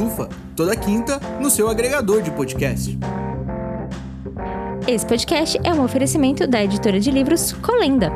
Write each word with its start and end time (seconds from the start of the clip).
Pantufa, 0.00 0.30
toda 0.56 0.74
quinta 0.74 1.20
no 1.38 1.50
seu 1.50 1.68
agregador 1.68 2.22
de 2.22 2.30
podcast. 2.30 2.98
Esse 4.88 5.04
podcast 5.04 5.60
é 5.62 5.74
um 5.74 5.84
oferecimento 5.84 6.46
da 6.46 6.64
editora 6.64 6.98
de 6.98 7.10
livros 7.10 7.52
Colenda. 7.52 8.10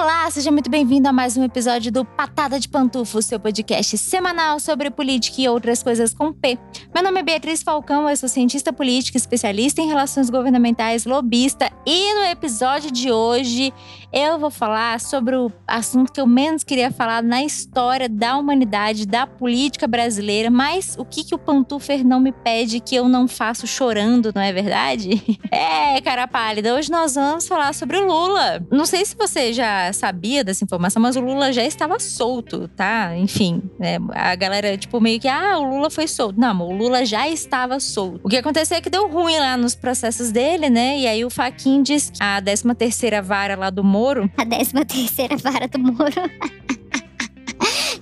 Olá, 0.00 0.30
seja 0.30 0.52
muito 0.52 0.70
bem-vindo 0.70 1.08
a 1.08 1.12
mais 1.12 1.36
um 1.36 1.42
episódio 1.42 1.90
do 1.90 2.04
Patada 2.04 2.60
de 2.60 2.68
Pantufo, 2.68 3.20
seu 3.20 3.40
podcast 3.40 3.98
semanal 3.98 4.60
sobre 4.60 4.92
política 4.92 5.40
e 5.40 5.48
outras 5.48 5.82
coisas 5.82 6.14
com 6.14 6.32
P. 6.32 6.56
Meu 6.94 7.02
nome 7.02 7.18
é 7.18 7.22
Beatriz 7.24 7.64
Falcão, 7.64 8.08
eu 8.08 8.16
sou 8.16 8.28
cientista 8.28 8.72
política, 8.72 9.18
especialista 9.18 9.82
em 9.82 9.88
relações 9.88 10.30
governamentais, 10.30 11.04
lobista, 11.04 11.68
e 11.84 12.14
no 12.14 12.22
episódio 12.26 12.92
de 12.92 13.10
hoje 13.10 13.74
eu 14.12 14.38
vou 14.38 14.52
falar 14.52 15.00
sobre 15.00 15.34
o 15.34 15.50
assunto 15.66 16.12
que 16.12 16.20
eu 16.20 16.28
menos 16.28 16.62
queria 16.62 16.92
falar 16.92 17.20
na 17.20 17.42
história 17.42 18.08
da 18.08 18.36
humanidade, 18.36 19.04
da 19.04 19.26
política 19.26 19.88
brasileira, 19.88 20.48
mas 20.48 20.94
o 20.96 21.04
que, 21.04 21.24
que 21.24 21.34
o 21.34 21.38
Pantufer 21.38 22.06
não 22.06 22.20
me 22.20 22.30
pede 22.30 22.78
que 22.78 22.94
eu 22.94 23.08
não 23.08 23.26
faço 23.26 23.66
chorando, 23.66 24.32
não 24.32 24.42
é 24.42 24.52
verdade? 24.52 25.10
É, 25.50 26.00
cara 26.02 26.28
pálida, 26.28 26.74
hoje 26.74 26.90
nós 26.90 27.14
vamos 27.14 27.48
falar 27.48 27.74
sobre 27.74 27.96
o 27.96 28.06
Lula. 28.06 28.64
Não 28.70 28.84
sei 28.84 29.04
se 29.04 29.16
você 29.16 29.52
já 29.52 29.87
sabia 29.92 30.44
dessa 30.44 30.64
informação, 30.64 31.00
mas 31.00 31.16
o 31.16 31.20
Lula 31.20 31.52
já 31.52 31.64
estava 31.64 31.98
solto, 31.98 32.68
tá? 32.68 33.16
Enfim, 33.16 33.62
né? 33.78 33.98
a 34.12 34.34
galera, 34.34 34.76
tipo, 34.76 35.00
meio 35.00 35.20
que, 35.20 35.28
ah, 35.28 35.58
o 35.58 35.68
Lula 35.68 35.90
foi 35.90 36.06
solto. 36.06 36.38
Não, 36.38 36.60
o 36.60 36.76
Lula 36.76 37.04
já 37.04 37.28
estava 37.28 37.80
solto. 37.80 38.20
O 38.22 38.28
que 38.28 38.36
aconteceu 38.36 38.76
é 38.76 38.80
que 38.80 38.90
deu 38.90 39.08
ruim 39.08 39.38
lá 39.38 39.56
nos 39.56 39.74
processos 39.74 40.30
dele, 40.30 40.70
né? 40.70 40.98
E 40.98 41.06
aí 41.06 41.24
o 41.24 41.30
Faquin 41.30 41.82
diz 41.82 42.10
que 42.10 42.22
a 42.22 42.40
13 42.40 42.74
terceira 42.74 43.22
vara 43.22 43.56
lá 43.56 43.70
do 43.70 43.84
Moro. 43.84 44.30
A 44.36 44.44
13 44.44 44.72
terceira 44.84 45.36
vara 45.36 45.68
do 45.68 45.78
Moro. 45.78 46.12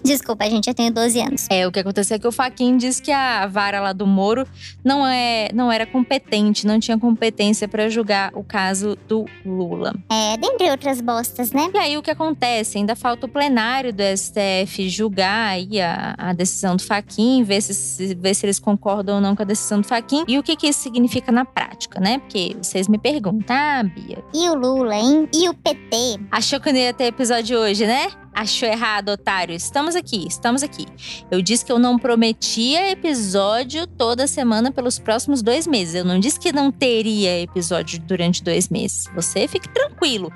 Desculpa, 0.07 0.49
gente, 0.49 0.69
eu 0.69 0.75
tenho 0.75 0.93
12 0.93 1.21
anos. 1.21 1.47
É, 1.51 1.67
o 1.67 1.73
que 1.73 1.81
aconteceu 1.81 2.15
é 2.15 2.19
que 2.19 2.29
o 2.29 2.31
Faquin 2.31 2.77
disse 2.77 3.03
que 3.03 3.11
a 3.11 3.45
vara 3.49 3.81
lá 3.81 3.93
do 3.93 4.07
Moro 4.07 4.47
não, 4.85 5.05
é, 5.05 5.49
não 5.53 5.71
era 5.71 5.85
competente, 5.85 6.65
não 6.65 6.79
tinha 6.79 6.97
competência 6.97 7.67
para 7.67 7.89
julgar 7.89 8.31
o 8.33 8.45
caso 8.45 8.97
do 9.09 9.27
Lula. 9.45 9.93
É, 10.09 10.37
dentre 10.37 10.71
outras 10.71 11.01
bostas, 11.01 11.51
né? 11.51 11.69
E 11.75 11.79
aí 11.79 11.99
o 11.99 12.03
que 12.03 12.11
acontece? 12.13 12.79
Ainda 12.79 12.95
falta 12.95 13.27
o 13.27 13.29
plenário 13.29 13.93
do 13.93 14.01
STF 14.17 14.89
julgar 14.89 15.49
aí 15.49 15.81
a, 15.81 16.15
a 16.17 16.33
decisão 16.33 16.77
do 16.77 16.83
Faquin, 16.85 17.43
ver 17.43 17.61
se, 17.61 18.15
ver 18.15 18.35
se 18.35 18.47
eles 18.47 18.61
concordam 18.61 19.17
ou 19.17 19.21
não 19.21 19.35
com 19.35 19.43
a 19.43 19.47
decisão 19.47 19.81
do 19.81 19.89
Faquin 19.89 20.25
e 20.29 20.39
o 20.39 20.43
que, 20.43 20.55
que 20.55 20.69
isso 20.69 20.83
significa 20.83 21.33
na 21.33 21.45
prática, 21.45 21.99
né? 21.99 22.19
Porque 22.21 22.57
vocês 22.63 22.87
me 22.87 22.97
perguntam, 22.97 23.57
ah, 23.57 23.83
Bia. 23.83 24.23
E 24.33 24.49
o 24.49 24.55
Lula, 24.55 24.95
hein? 24.95 25.29
E 25.35 25.49
o 25.49 25.55
PT? 25.55 26.21
Achou 26.31 26.61
que 26.61 26.71
não 26.71 26.79
ia 26.79 26.95
ter 26.95 27.07
episódio 27.07 27.59
hoje, 27.59 27.85
né? 27.85 28.07
Achou 28.37 28.69
errado, 28.69 29.09
otário. 29.09 29.55
Estamos 29.55 29.97
aqui, 29.97 30.27
estamos 30.29 30.63
aqui. 30.63 30.85
Eu 31.31 31.41
disse 31.41 31.65
que 31.65 31.73
eu 31.73 31.79
não 31.79 31.99
prometia 31.99 32.91
episódio 32.91 33.87
toda 33.87 34.27
semana 34.27 34.71
pelos 34.71 34.99
próximos 34.99 35.41
dois 35.41 35.67
meses. 35.67 35.95
Eu 35.95 36.05
não 36.05 36.21
disse 36.21 36.39
que 36.39 36.53
não 36.53 36.71
teria 36.71 37.41
episódio 37.41 37.99
durante 38.01 38.45
dois 38.45 38.69
meses. 38.69 39.07
Você 39.15 39.49
fique 39.49 39.71
tranquilo. 39.71 40.31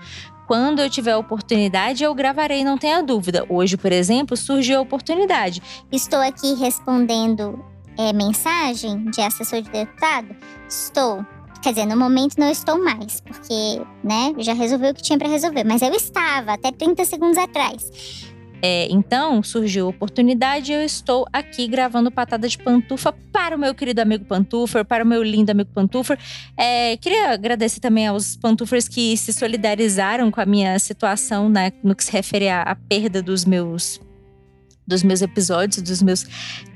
Quando 0.47 0.81
eu 0.81 0.89
tiver 0.89 1.15
oportunidade, 1.15 2.03
eu 2.03 2.15
gravarei, 2.15 2.65
não 2.65 2.79
tenha 2.79 3.03
dúvida. 3.03 3.45
Hoje, 3.51 3.77
por 3.77 3.93
exemplo, 3.93 4.35
surgiu 4.35 4.79
a 4.79 4.81
oportunidade. 4.81 5.61
Estou 5.93 6.21
aqui 6.21 6.55
respondendo 6.55 7.63
é, 7.99 8.15
mensagem 8.15 9.11
de 9.11 9.21
assessor 9.21 9.61
de 9.61 9.71
deputado? 9.71 10.35
Estou. 10.67 11.23
Quer 11.63 11.71
dizer, 11.71 11.87
no 11.87 11.97
momento 11.97 12.39
não 12.39 12.51
estou 12.51 12.83
mais, 12.83 13.21
porque, 13.21 13.83
né, 14.03 14.33
já 14.39 14.55
resolveu 14.55 14.91
o 14.91 14.95
que 14.95 15.03
tinha 15.03 15.19
para 15.19 15.29
resolver. 15.29 15.65
Mas 15.65 15.83
eu 15.83 15.93
estava 15.93 16.55
até 16.55 16.73
30 16.73 17.05
segundos 17.05 17.37
atrás. 17.37 18.31
É, 18.63 18.87
então 18.91 19.43
surgiu 19.43 19.87
a 19.87 19.89
oportunidade 19.89 20.71
e 20.71 20.75
eu 20.75 20.83
estou 20.83 21.27
aqui 21.33 21.67
gravando 21.67 22.11
Patada 22.11 22.47
de 22.47 22.59
Pantufa 22.59 23.13
para 23.33 23.57
o 23.57 23.59
meu 23.59 23.75
querido 23.75 24.03
amigo 24.03 24.25
Pantufer, 24.25 24.85
para 24.85 25.03
o 25.03 25.07
meu 25.07 25.23
lindo 25.23 25.51
amigo 25.51 25.71
Pantufer. 25.73 26.19
É, 26.57 26.97
queria 26.99 27.31
agradecer 27.31 27.81
também 27.81 28.07
aos 28.07 28.37
Pantufers 28.37 28.87
que 28.87 29.17
se 29.17 29.33
solidarizaram 29.33 30.31
com 30.31 30.41
a 30.41 30.47
minha 30.47 30.79
situação 30.79 31.49
né, 31.49 31.73
no 31.83 31.95
que 31.95 32.05
se 32.05 32.13
refere 32.13 32.49
à, 32.49 32.63
à 32.63 32.75
perda 32.75 33.23
dos 33.23 33.45
meus 33.47 33.99
dos 34.91 35.03
meus 35.03 35.23
episódios, 35.23 35.81
dos 35.81 36.03
meus 36.03 36.27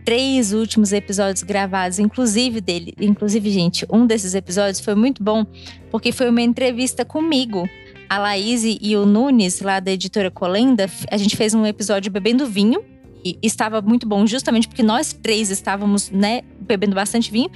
três 0.05 0.53
últimos 0.53 0.93
episódios 0.93 1.43
gravados, 1.43 1.99
inclusive 1.99 2.61
dele. 2.61 2.95
Inclusive, 2.99 3.51
gente, 3.51 3.85
um 3.93 4.07
desses 4.07 4.35
episódios 4.35 4.81
foi 4.81 4.95
muito 4.95 5.23
bom, 5.23 5.45
porque 5.91 6.13
foi 6.13 6.31
uma 6.31 6.41
entrevista 6.41 7.05
comigo. 7.05 7.69
A 8.09 8.19
Laís 8.19 8.63
e 8.65 8.97
o 8.97 9.05
Nunes, 9.05 9.61
lá 9.61 9.81
da 9.81 9.91
editora 9.91 10.31
Colenda, 10.31 10.89
a 11.11 11.17
gente 11.17 11.37
fez 11.37 11.53
um 11.55 11.67
episódio 11.67 12.13
bebendo 12.13 12.47
vinho 12.47 12.83
e 13.25 13.39
estava 13.43 13.81
muito 13.81 14.07
bom, 14.07 14.27
justamente 14.27 14.69
porque 14.69 14.83
nós 14.83 15.13
três 15.13 15.51
estávamos, 15.51 16.11
né, 16.11 16.43
bebendo 16.65 16.95
bastante 16.95 17.31
vinho. 17.31 17.51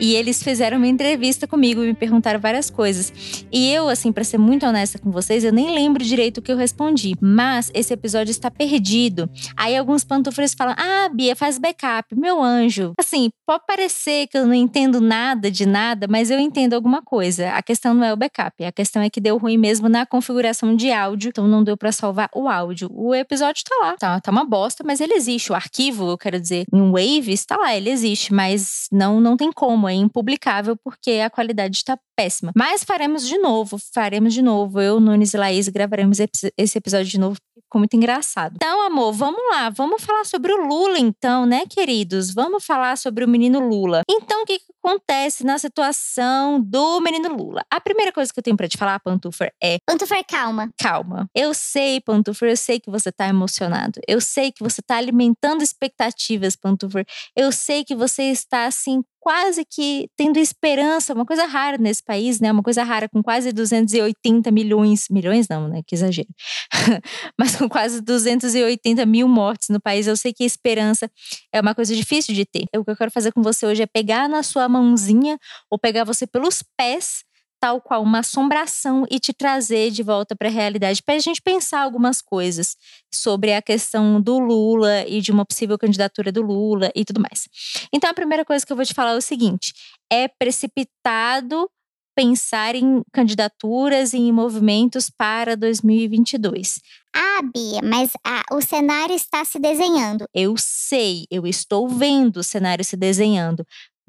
E 0.00 0.14
eles 0.14 0.42
fizeram 0.42 0.78
uma 0.78 0.86
entrevista 0.86 1.46
comigo 1.46 1.82
e 1.82 1.88
me 1.88 1.94
perguntaram 1.94 2.40
várias 2.40 2.70
coisas. 2.70 3.12
E 3.50 3.72
eu, 3.72 3.88
assim, 3.88 4.12
para 4.12 4.24
ser 4.24 4.38
muito 4.38 4.66
honesta 4.66 4.98
com 4.98 5.10
vocês, 5.10 5.44
eu 5.44 5.52
nem 5.52 5.74
lembro 5.74 6.04
direito 6.04 6.38
o 6.38 6.42
que 6.42 6.52
eu 6.52 6.56
respondi. 6.56 7.14
Mas 7.20 7.70
esse 7.74 7.92
episódio 7.92 8.30
está 8.30 8.50
perdido. 8.50 9.28
Aí 9.56 9.76
alguns 9.76 10.04
pantufres 10.04 10.54
falam: 10.54 10.74
Ah, 10.76 11.08
Bia, 11.12 11.34
faz 11.36 11.58
backup, 11.58 12.14
meu 12.16 12.42
anjo. 12.42 12.92
Assim, 12.98 13.30
pode 13.46 13.64
parecer 13.66 14.26
que 14.28 14.38
eu 14.38 14.46
não 14.46 14.54
entendo 14.54 15.00
nada 15.00 15.50
de 15.50 15.66
nada, 15.66 16.06
mas 16.08 16.30
eu 16.30 16.38
entendo 16.38 16.74
alguma 16.74 17.02
coisa. 17.02 17.50
A 17.50 17.62
questão 17.62 17.94
não 17.94 18.04
é 18.04 18.12
o 18.12 18.16
backup, 18.16 18.64
a 18.64 18.72
questão 18.72 19.02
é 19.02 19.10
que 19.10 19.20
deu 19.20 19.36
ruim 19.38 19.56
mesmo 19.56 19.88
na 19.88 20.04
configuração 20.04 20.74
de 20.74 20.92
áudio, 20.92 21.28
então 21.28 21.46
não 21.46 21.64
deu 21.64 21.76
para 21.76 21.92
salvar 21.92 22.28
o 22.34 22.48
áudio. 22.48 22.88
O 22.92 23.14
episódio 23.14 23.62
tá 23.64 23.76
lá, 23.80 23.96
tá, 23.96 24.20
tá 24.20 24.30
uma 24.30 24.44
bosta, 24.44 24.82
mas 24.86 25.00
ele 25.00 25.14
existe. 25.14 25.52
O 25.52 25.54
arquivo, 25.54 26.10
eu 26.10 26.18
quero 26.18 26.40
dizer, 26.40 26.66
em 26.72 26.90
Wave 26.90 27.32
está 27.32 27.56
lá, 27.56 27.74
ele 27.74 27.90
existe, 27.90 28.32
mas 28.32 28.51
não, 28.90 29.20
não 29.20 29.36
tem 29.36 29.52
como, 29.52 29.88
é 29.88 29.94
impublicável 29.94 30.76
porque 30.76 31.12
a 31.24 31.30
qualidade 31.30 31.76
está 31.76 31.98
péssima. 32.16 32.52
Mas 32.56 32.84
faremos 32.84 33.26
de 33.26 33.38
novo, 33.38 33.78
faremos 33.92 34.34
de 34.34 34.42
novo. 34.42 34.80
Eu, 34.80 35.00
Nunes 35.00 35.34
e 35.34 35.36
Laís 35.36 35.68
gravaremos 35.68 36.18
esse 36.56 36.78
episódio 36.78 37.10
de 37.10 37.18
novo 37.18 37.36
ficou 37.72 37.80
muito 37.80 37.96
engraçado. 37.96 38.52
Então, 38.56 38.86
amor, 38.86 39.12
vamos 39.12 39.40
lá, 39.50 39.70
vamos 39.70 40.04
falar 40.04 40.24
sobre 40.24 40.52
o 40.52 40.66
Lula, 40.66 40.98
então, 40.98 41.46
né, 41.46 41.64
queridos? 41.66 42.32
Vamos 42.34 42.66
falar 42.66 42.98
sobre 42.98 43.24
o 43.24 43.28
menino 43.28 43.60
Lula. 43.60 44.02
Então, 44.08 44.42
o 44.42 44.44
que, 44.44 44.58
que 44.58 44.66
acontece 44.84 45.44
na 45.44 45.56
situação 45.56 46.60
do 46.60 47.00
menino 47.00 47.34
Lula? 47.34 47.64
A 47.70 47.80
primeira 47.80 48.12
coisa 48.12 48.30
que 48.30 48.38
eu 48.38 48.42
tenho 48.42 48.56
para 48.56 48.68
te 48.68 48.76
falar, 48.76 49.00
Pantufer, 49.00 49.54
é. 49.62 49.78
Pantufer, 49.86 50.22
calma. 50.28 50.70
Calma. 50.78 51.30
Eu 51.34 51.54
sei, 51.54 52.00
Pantufer, 52.00 52.50
eu 52.50 52.56
sei 52.56 52.78
que 52.78 52.90
você 52.90 53.10
tá 53.10 53.26
emocionado. 53.26 54.00
Eu 54.06 54.20
sei 54.20 54.52
que 54.52 54.62
você 54.62 54.82
tá 54.82 54.96
alimentando 54.96 55.62
expectativas, 55.62 56.54
Pantufer. 56.54 57.06
Eu 57.34 57.50
sei 57.50 57.84
que 57.84 57.94
você 57.94 58.24
está, 58.24 58.66
assim, 58.66 59.02
quase 59.22 59.64
que 59.64 60.08
tendo 60.16 60.36
esperança, 60.36 61.14
uma 61.14 61.24
coisa 61.24 61.46
rara 61.46 61.78
nesse 61.78 62.02
país, 62.02 62.40
né? 62.40 62.50
Uma 62.50 62.62
coisa 62.62 62.82
rara 62.82 63.08
com 63.08 63.22
quase 63.22 63.52
280 63.52 64.50
milhões, 64.50 65.06
milhões 65.08 65.46
não, 65.48 65.68
né? 65.68 65.80
Que 65.86 65.94
exagero. 65.94 66.28
Mas 67.38 67.54
com 67.54 67.68
quase 67.68 68.00
280 68.00 69.06
mil 69.06 69.28
mortes 69.28 69.68
no 69.68 69.80
país, 69.80 70.08
eu 70.08 70.16
sei 70.16 70.32
que 70.32 70.42
esperança 70.42 71.08
é 71.52 71.60
uma 71.60 71.72
coisa 71.72 71.94
difícil 71.94 72.34
de 72.34 72.44
ter. 72.44 72.64
O 72.76 72.84
que 72.84 72.90
eu 72.90 72.96
quero 72.96 73.12
fazer 73.12 73.30
com 73.30 73.42
você 73.42 73.64
hoje 73.64 73.84
é 73.84 73.86
pegar 73.86 74.28
na 74.28 74.42
sua 74.42 74.68
mãozinha 74.68 75.38
ou 75.70 75.78
pegar 75.78 76.02
você 76.02 76.26
pelos 76.26 76.64
pés 76.76 77.22
tal 77.62 77.80
qual 77.80 78.02
uma 78.02 78.18
assombração 78.18 79.06
e 79.08 79.20
te 79.20 79.32
trazer 79.32 79.92
de 79.92 80.02
volta 80.02 80.34
para 80.34 80.48
a 80.48 80.50
realidade, 80.50 81.00
para 81.00 81.14
a 81.14 81.20
gente 81.20 81.40
pensar 81.40 81.82
algumas 81.82 82.20
coisas 82.20 82.76
sobre 83.08 83.54
a 83.54 83.62
questão 83.62 84.20
do 84.20 84.40
Lula 84.40 85.06
e 85.06 85.20
de 85.20 85.30
uma 85.30 85.46
possível 85.46 85.78
candidatura 85.78 86.32
do 86.32 86.42
Lula 86.42 86.90
e 86.92 87.04
tudo 87.04 87.20
mais. 87.20 87.48
Então, 87.94 88.10
a 88.10 88.14
primeira 88.14 88.44
coisa 88.44 88.66
que 88.66 88.72
eu 88.72 88.76
vou 88.76 88.84
te 88.84 88.92
falar 88.92 89.12
é 89.12 89.16
o 89.16 89.22
seguinte: 89.22 89.72
é 90.10 90.26
precipitado 90.26 91.70
pensar 92.16 92.74
em 92.74 93.00
candidaturas 93.12 94.12
e 94.12 94.18
em 94.18 94.32
movimentos 94.32 95.08
para 95.08 95.56
2022. 95.56 96.80
Ah, 97.14 97.42
Bia, 97.42 97.80
mas 97.82 98.10
ah, 98.26 98.42
o 98.52 98.60
cenário 98.60 99.14
está 99.14 99.44
se 99.44 99.58
desenhando. 99.58 100.24
Eu 100.34 100.54
sei, 100.58 101.26
eu 101.30 101.46
estou 101.46 101.88
vendo 101.88 102.38
o 102.38 102.42
cenário 102.42 102.84
se 102.84 102.96
desenhando, 102.96 103.64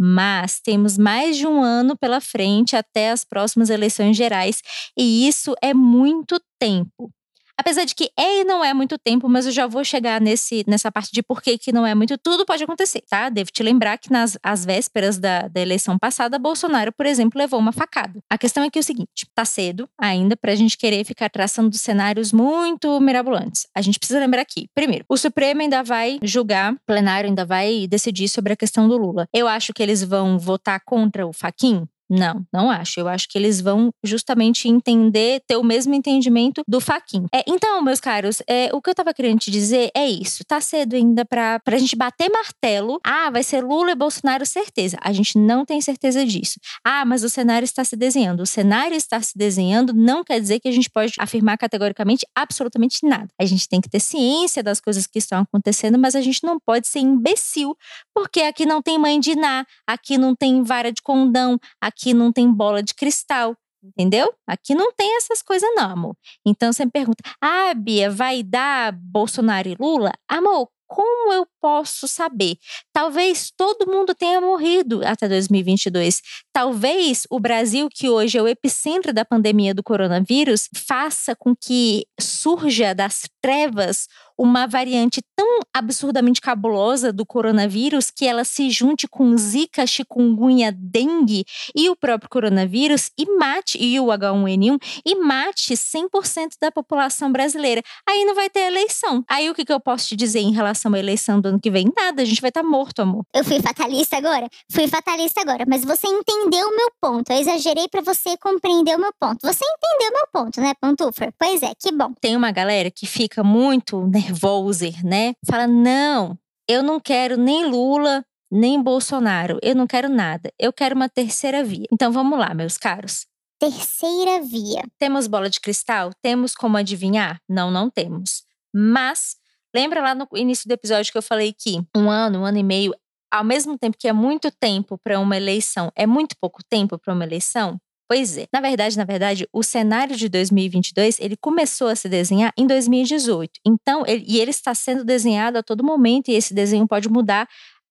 Mas 0.06 0.60
temos 0.60 0.98
mais 0.98 1.38
de 1.38 1.48
um 1.48 1.64
ano 1.64 1.98
pela 1.98 2.20
frente 2.20 2.76
até 2.76 3.12
as 3.12 3.24
próximas 3.24 3.70
eleições 3.70 4.18
gerais 4.18 4.62
e 4.98 5.28
isso 5.28 5.54
é 5.64 5.74
muito 5.74 6.42
tempo. 6.60 7.10
Apesar 7.58 7.86
de 7.86 7.94
que 7.94 8.10
é 8.18 8.42
e 8.42 8.44
não 8.44 8.64
é 8.64 8.74
muito 8.74 8.98
tempo, 8.98 9.30
mas 9.30 9.46
eu 9.46 9.52
já 9.52 9.68
vou 9.68 9.84
chegar 9.84 10.20
nesse, 10.20 10.64
nessa 10.68 10.92
parte 10.92 11.12
de 11.12 11.22
por 11.22 11.42
que, 11.42 11.58
que 11.58 11.72
não 11.72 11.86
é 11.86 11.94
muito. 11.94 12.18
Tudo 12.18 12.46
pode 12.46 12.64
acontecer, 12.64 13.04
tá? 13.10 13.30
Devo 13.30 13.52
te 13.52 13.62
lembrar 13.62 13.98
que 13.98 14.12
nas 14.12 14.38
as 14.42 14.66
vésperas 14.66 15.18
da, 15.18 15.48
da 15.48 15.62
eleição 15.62 15.98
passada, 15.98 16.40
Bolsonaro, 16.40 16.92
por 16.92 17.06
exemplo, 17.06 17.40
levou 17.40 17.60
uma 17.60 17.72
facada. 17.72 18.20
A 18.30 18.38
questão 18.38 18.64
é 18.64 18.70
que 18.70 18.80
é 18.80 18.82
o 18.82 18.84
seguinte: 18.84 19.28
tá 19.36 19.46
cedo 19.46 19.88
ainda 20.00 20.36
pra 20.36 20.56
gente 20.56 20.78
querer 20.78 21.04
ficar 21.06 21.30
traçando 21.30 21.76
cenários 21.78 22.32
muito 22.32 23.00
mirabolantes. 23.00 23.68
A 23.76 23.82
gente 23.82 24.00
precisa 24.00 24.20
lembrar 24.20 24.42
aqui, 24.42 24.68
primeiro, 24.74 25.06
o 25.08 25.18
Supremo 25.18 25.62
ainda 25.62 25.84
vai 25.84 26.20
julgar, 26.24 26.74
o 26.74 26.78
plenário 26.86 27.30
ainda 27.30 27.46
vai 27.46 27.88
decidir 27.88 28.28
sobre 28.28 28.54
a 28.54 28.56
questão 28.56 28.88
do 28.88 28.98
Lula. 28.98 29.28
Eu 29.34 29.48
acho 29.48 29.74
que 29.74 29.84
eles 29.84 30.04
vão 30.04 30.40
votar 30.40 30.82
contra 30.86 31.26
o 31.26 31.34
Faquin? 31.34 31.88
Não, 32.10 32.46
não 32.52 32.70
acho. 32.70 33.00
Eu 33.00 33.08
acho 33.08 33.28
que 33.28 33.38
eles 33.38 33.62
vão 33.62 33.92
justamente 34.04 34.68
entender, 34.68 35.42
ter 35.48 35.58
o 35.58 35.64
mesmo 35.64 35.94
entendimento 35.94 36.62
do 36.68 36.80
Faquin. 36.80 37.26
É, 37.34 37.44
então, 37.48 37.82
meus 37.82 38.00
caros, 38.00 38.42
é, 38.48 38.70
o 38.74 38.82
que 38.82 38.90
eu 38.90 38.96
tava 38.96 39.14
querendo 39.14 39.40
te 39.40 39.52
dizer 39.52 39.90
é 39.96 40.08
isso. 40.08 40.44
Tá 40.46 40.62
cedo 40.62 40.96
ainda 40.96 41.26
pra, 41.26 41.60
pra 41.60 41.78
gente 41.78 41.96
bater 41.96 42.30
martelo. 42.30 43.00
Ah, 43.04 43.30
vai 43.30 43.44
ser 43.44 43.64
Lula 43.64 43.92
e 43.92 43.96
Bolsonaro, 43.96 44.46
certeza. 44.46 44.98
A 45.02 45.12
gente 45.12 45.38
não 45.38 45.66
tem 45.66 45.82
certeza 45.82 46.26
disso. 46.26 46.60
Ah, 46.84 47.06
mas 47.06 47.24
o 47.24 47.30
cenário 47.30 47.66
está 47.66 47.84
se 47.84 47.96
desenhando. 47.96 48.42
O 48.42 48.46
cenário 48.46 48.96
está 48.96 49.22
se 49.22 49.38
desenhando 49.38 49.94
não 49.94 50.24
quer 50.24 50.40
dizer 50.40 50.60
que 50.60 50.68
a 50.68 50.72
gente 50.72 50.90
pode 50.90 51.14
afirmar 51.20 51.58
categoricamente 51.58 52.26
absolutamente 52.36 53.06
nada. 53.08 53.28
A 53.40 53.46
gente 53.46 53.68
tem 53.68 53.82
que 53.82 53.90
ter 53.90 54.00
ciência 54.00 54.62
das 54.62 54.80
coisas 54.80 55.08
que 55.08 55.20
estão 55.20 55.42
acontecendo, 55.42 55.98
mas 55.98 56.16
a 56.16 56.22
gente 56.22 56.44
não 56.44 56.60
pode 56.60 56.88
ser 56.88 57.00
imbecil, 57.00 57.76
porque 58.14 58.42
aqui 58.42 58.66
não 58.66 58.82
tem 58.82 58.98
mãe 58.98 59.20
de 59.20 59.36
Ná, 59.36 59.66
aqui 59.88 60.18
não 60.18 60.36
tem 60.36 60.64
vara 60.64 60.92
de 60.92 61.02
condão, 61.02 61.60
aqui 61.82 62.03
aqui 62.04 62.14
não 62.14 62.32
tem 62.34 62.52
bola 62.52 62.84
de 62.84 62.94
cristal, 62.94 63.56
entendeu? 63.82 64.34
Aqui 64.46 64.76
não 64.76 64.92
tem 64.92 65.16
essas 65.18 65.42
coisas, 65.42 65.70
não, 65.76 65.90
amor. 65.90 66.16
Então 66.46 66.74
você 66.74 66.84
me 66.84 66.92
pergunta: 66.92 67.24
ah, 67.42 67.74
Bia, 67.74 68.12
vai 68.12 68.44
dar 68.44 68.92
Bolsonaro 68.92 69.70
e 69.70 69.76
Lula? 69.80 70.12
Amor, 70.28 70.68
como 70.86 71.34
eu 71.34 71.48
posso 71.62 72.08
saber? 72.08 72.58
Talvez 72.92 73.52
todo 73.58 73.90
mundo 73.90 74.14
tenha 74.14 74.40
morrido 74.42 75.02
até 75.06 75.28
2022. 75.28 76.22
Talvez 76.52 77.26
o 77.32 77.40
Brasil, 77.40 77.88
que 77.90 78.10
hoje 78.10 78.38
é 78.38 78.42
o 78.42 78.48
epicentro 78.48 79.14
da 79.14 79.26
pandemia 79.26 79.74
do 79.74 79.82
coronavírus, 79.82 80.70
faça 80.76 81.36
com 81.36 81.56
que 81.56 82.06
surja 82.20 82.94
das 82.94 83.24
trevas 83.42 84.08
uma 84.38 84.68
variante 84.68 85.22
tão 85.36 85.60
absurdamente 85.74 86.42
cabulosa 86.42 87.12
do 87.12 87.26
coronavírus 87.26 88.12
que 88.12 88.26
ela 88.26 88.44
se 88.44 88.70
junte 88.70 89.08
com 89.08 89.36
Zika, 89.38 89.86
chikungunya, 89.86 90.72
dengue 90.72 91.46
e 91.76 91.90
o 91.90 91.96
próprio 91.96 92.30
coronavírus 92.30 93.10
e 93.18 93.26
mate, 93.38 93.78
e 93.82 94.00
o 94.00 94.06
H1N1, 94.06 94.78
e 95.06 95.16
mate 95.16 95.74
100% 95.74 96.54
da 96.62 96.72
população 96.72 97.32
brasileira. 97.32 97.82
Aí 98.08 98.26
não 98.26 98.36
vai 98.36 98.50
ter 98.50 98.62
eleição. 98.62 99.24
Aí 99.30 99.50
o 99.50 99.56
que, 99.56 99.66
que 99.66 99.74
eu 99.74 99.80
posso 99.80 100.08
te 100.08 100.16
dizer 100.16 100.40
em 100.40 100.52
relação 100.52 100.94
à 100.94 101.00
eleição 101.00 101.40
do 101.40 101.48
ano 101.48 101.60
que 101.60 101.72
vem? 101.72 101.92
Nada, 101.96 102.22
a 102.22 102.26
gente 102.26 102.42
vai 102.42 102.50
estar 102.50 102.64
tá 102.64 102.68
morto, 102.68 103.02
amor. 103.02 103.24
Eu 103.34 103.44
fui 103.44 103.62
fatalista 103.62 104.18
agora? 104.18 104.48
Fui 104.72 104.88
fatalista 104.88 105.42
agora, 105.42 105.66
mas 105.68 105.84
você 105.84 106.08
entendeu 106.08 106.68
o 106.68 106.76
meu 106.76 106.92
ponto. 107.02 107.32
Eu 107.32 107.38
exagerei 107.38 107.88
para 107.88 108.02
você 108.02 108.38
compreender 108.38 108.96
o 108.96 109.00
meu 109.00 109.12
ponto. 109.20 109.40
Você 109.42 109.64
entendeu 109.66 110.10
o 110.10 110.14
meu 110.14 110.28
ponto, 110.32 110.62
né, 110.62 110.74
Pantufer? 110.80 111.34
Pois 111.38 111.62
é, 111.64 111.74
que 111.80 111.92
bom. 111.92 112.14
Tem 112.20 112.36
uma 112.36 112.52
galera 112.52 112.90
que 112.92 113.06
fica 113.06 113.44
muito 113.44 114.08
nervoser, 114.24 115.06
né? 115.06 115.34
Fala: 115.46 115.68
não, 115.68 116.38
eu 116.68 116.82
não 116.82 117.00
quero 117.00 117.38
nem 117.38 117.66
Lula, 117.66 118.26
nem 118.52 118.82
Bolsonaro. 118.82 119.60
Eu 119.62 119.76
não 119.76 119.88
quero 119.88 120.10
nada. 120.10 120.52
Eu 120.60 120.72
quero 120.72 120.96
uma 120.96 121.10
terceira 121.10 121.64
via. 121.64 121.86
Então 121.92 122.12
vamos 122.12 122.40
lá, 122.40 122.54
meus 122.54 122.78
caros. 122.78 123.26
Terceira 123.60 124.42
via. 124.42 124.84
Temos 124.98 125.28
bola 125.28 125.50
de 125.50 125.60
cristal? 125.60 126.12
Temos 126.22 126.54
como 126.54 126.78
adivinhar? 126.78 127.40
Não, 127.48 127.72
não 127.72 127.90
temos. 127.90 128.44
Mas 128.74 129.36
lembra 129.74 130.02
lá 130.02 130.16
no 130.16 130.28
início 130.36 130.68
do 130.68 130.74
episódio 130.74 131.12
que 131.12 131.18
eu 131.18 131.22
falei 131.22 131.54
que 131.54 131.82
um 131.96 132.10
ano, 132.10 132.40
um 132.40 132.46
ano 132.46 132.58
e 132.58 132.64
meio, 132.64 132.94
ao 133.32 133.44
mesmo 133.44 133.78
tempo 133.78 133.98
que 133.98 134.08
é 134.08 134.14
muito 134.14 134.52
tempo 134.52 134.98
para 135.04 135.20
uma 135.20 135.38
eleição, 135.38 135.92
é 135.96 136.06
muito 136.06 136.36
pouco 136.40 136.62
tempo 136.70 136.98
para 136.98 137.14
uma 137.14 137.24
eleição? 137.24 137.80
Pois 138.14 138.38
é. 138.38 138.46
Na 138.54 138.62
verdade, 138.62 138.96
na 138.96 139.06
verdade, 139.06 139.48
o 139.52 139.64
cenário 139.64 140.16
de 140.16 140.30
2022, 140.30 141.20
ele 141.20 141.36
começou 141.36 141.88
a 141.88 141.96
se 141.96 142.08
desenhar 142.08 142.54
em 142.56 142.68
2018. 142.68 143.60
Então, 143.66 144.04
ele, 144.06 144.24
e 144.28 144.40
ele 144.40 144.52
está 144.52 144.76
sendo 144.76 145.04
desenhado 145.04 145.58
a 145.58 145.64
todo 145.64 145.84
momento 145.84 146.30
e 146.30 146.36
esse 146.36 146.54
desenho 146.54 146.88
pode 146.88 147.10
mudar 147.10 147.50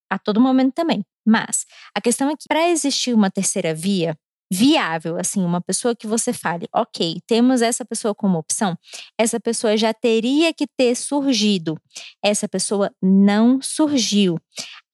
a 0.08 0.20
todo 0.20 0.40
momento 0.40 0.74
também. 0.74 1.04
Mas 1.26 1.66
a 1.92 2.00
questão 2.00 2.30
é 2.30 2.36
que 2.36 2.44
para 2.46 2.68
existir 2.68 3.12
uma 3.12 3.32
terceira 3.32 3.74
via, 3.74 4.16
viável, 4.52 5.16
assim, 5.16 5.42
uma 5.42 5.62
pessoa 5.62 5.96
que 5.96 6.06
você 6.06 6.30
fale, 6.30 6.68
ok, 6.74 7.20
temos 7.26 7.62
essa 7.62 7.86
pessoa 7.86 8.14
como 8.14 8.38
opção, 8.38 8.76
essa 9.18 9.40
pessoa 9.40 9.78
já 9.78 9.94
teria 9.94 10.52
que 10.52 10.66
ter 10.66 10.94
surgido. 10.94 11.78
Essa 12.22 12.46
pessoa 12.46 12.92
não 13.02 13.62
surgiu. 13.62 14.38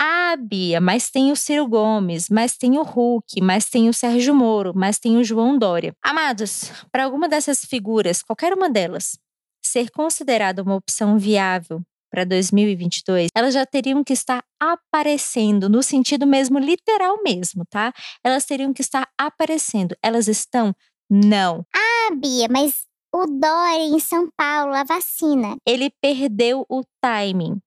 Ah, 0.01 0.37
Bia, 0.39 0.81
mas 0.81 1.11
tem 1.11 1.33
o 1.33 1.37
Ciro 1.37 1.67
Gomes, 1.67 2.29
mas 2.31 2.57
tem 2.57 2.79
o 2.79 2.83
Hulk, 2.83 3.41
mas 3.43 3.69
tem 3.69 3.89
o 3.89 3.95
Sérgio 3.95 4.33
Moro, 4.33 4.73
mas 4.77 4.99
tem 4.99 5.17
o 5.17 5.25
João 5.25 5.59
Dória. 5.59 5.93
Amados, 6.01 6.71
para 6.93 7.05
alguma 7.05 7.29
dessas 7.29 7.65
figuras, 7.65 8.23
qualquer 8.23 8.53
uma 8.53 8.71
delas, 8.71 9.19
ser 9.61 9.91
considerada 9.91 10.63
uma 10.63 10.77
opção 10.77 11.19
viável 11.19 11.83
para 12.11 12.25
2022, 12.25 13.29
elas 13.35 13.55
já 13.55 13.65
teriam 13.67 14.03
que 14.03 14.13
estar 14.13 14.43
aparecendo, 14.61 15.69
no 15.69 15.83
sentido 15.83 16.27
mesmo 16.27 16.59
literal 16.59 17.23
mesmo, 17.23 17.65
tá? 17.71 17.93
Elas 18.25 18.45
teriam 18.45 18.73
que 18.73 18.81
estar 18.81 19.09
aparecendo. 19.19 19.95
Elas 20.03 20.29
estão? 20.29 20.75
Não. 21.11 21.65
Ah, 21.75 22.15
Bia, 22.15 22.49
mas 22.51 22.85
o 23.15 23.27
Dória 23.27 23.85
em 23.85 23.99
São 23.99 24.29
Paulo, 24.37 24.75
a 24.75 24.85
vacina. 24.85 25.57
Ele 25.67 25.91
perdeu 26.01 26.65
o 26.69 26.83
timing. 27.03 27.59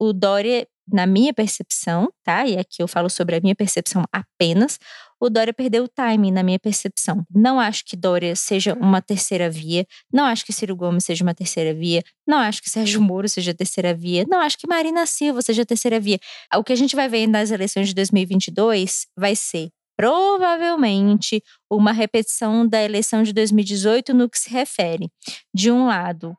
O 0.00 0.12
Dória 0.12 0.66
na 0.92 1.06
minha 1.06 1.34
percepção, 1.34 2.10
tá? 2.24 2.46
E 2.46 2.56
aqui 2.58 2.82
eu 2.82 2.88
falo 2.88 3.08
sobre 3.08 3.36
a 3.36 3.40
minha 3.40 3.54
percepção 3.54 4.04
apenas, 4.12 4.78
o 5.20 5.28
Dória 5.28 5.52
perdeu 5.52 5.84
o 5.84 5.88
timing 5.88 6.30
na 6.30 6.42
minha 6.42 6.58
percepção. 6.58 7.24
Não 7.34 7.58
acho 7.58 7.84
que 7.84 7.96
Dória 7.96 8.34
seja 8.36 8.74
uma 8.74 9.02
terceira 9.02 9.50
via, 9.50 9.86
não 10.12 10.24
acho 10.24 10.44
que 10.44 10.52
Ciro 10.52 10.76
Gomes 10.76 11.04
seja 11.04 11.24
uma 11.24 11.34
terceira 11.34 11.74
via, 11.74 12.02
não 12.26 12.38
acho 12.38 12.62
que 12.62 12.70
Sérgio 12.70 13.00
Moro 13.00 13.28
seja 13.28 13.54
terceira 13.54 13.94
via, 13.94 14.24
não 14.28 14.40
acho 14.40 14.58
que 14.58 14.66
Marina 14.66 15.06
Silva 15.06 15.42
seja 15.42 15.64
terceira 15.64 15.98
via. 15.98 16.18
O 16.56 16.64
que 16.64 16.72
a 16.72 16.76
gente 16.76 16.94
vai 16.94 17.08
ver 17.08 17.26
nas 17.26 17.50
eleições 17.50 17.88
de 17.88 17.94
2022 17.94 19.06
vai 19.16 19.34
ser 19.34 19.70
provavelmente 19.96 21.42
uma 21.68 21.90
repetição 21.90 22.66
da 22.66 22.80
eleição 22.82 23.24
de 23.24 23.32
2018 23.32 24.14
no 24.14 24.30
que 24.30 24.38
se 24.38 24.48
refere, 24.48 25.10
de 25.52 25.72
um 25.72 25.86
lado, 25.86 26.36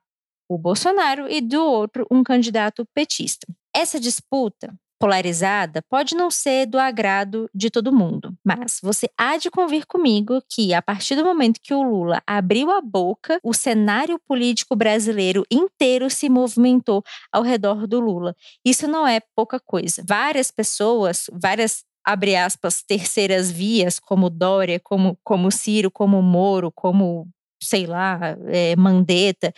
o 0.50 0.58
Bolsonaro 0.58 1.30
e 1.30 1.42
do 1.42 1.62
outro, 1.62 2.08
um 2.10 2.24
candidato 2.24 2.86
petista. 2.96 3.46
Essa 3.76 4.00
disputa 4.00 4.74
polarizada 5.00 5.82
pode 5.90 6.14
não 6.14 6.30
ser 6.30 6.66
do 6.66 6.78
agrado 6.78 7.50
de 7.56 7.70
todo 7.70 7.94
mundo, 7.94 8.34
mas 8.44 8.80
você 8.84 9.10
há 9.18 9.38
de 9.38 9.50
convir 9.50 9.88
comigo 9.88 10.42
que, 10.50 10.74
a 10.74 10.82
partir 10.82 11.16
do 11.16 11.24
momento 11.24 11.62
que 11.62 11.74
o 11.74 11.82
Lula 11.82 12.22
abriu 12.28 12.70
a 12.70 12.82
boca, 12.82 13.40
o 13.44 13.54
cenário 13.54 14.20
político 14.28 14.76
brasileiro 14.76 15.46
inteiro 15.50 16.10
se 16.10 16.30
movimentou 16.30 17.04
ao 17.32 17.42
redor 17.42 17.88
do 17.88 18.00
Lula. 18.00 18.36
Isso 18.64 18.88
não 18.88 19.08
é 19.08 19.22
pouca 19.36 19.60
coisa. 19.60 20.04
Várias 20.06 20.52
pessoas, 20.52 21.30
várias 21.32 21.84
abre 22.06 22.36
aspas, 22.36 22.82
terceiras 22.82 23.52
vias, 23.52 24.00
como 24.00 24.30
Dória, 24.30 24.80
como, 24.80 25.18
como 25.24 25.52
Ciro, 25.52 25.92
como 25.92 26.22
Moro, 26.22 26.72
como, 26.72 27.28
sei 27.62 27.86
lá, 27.86 28.20
é, 28.48 28.76
Mandetta, 28.76 29.54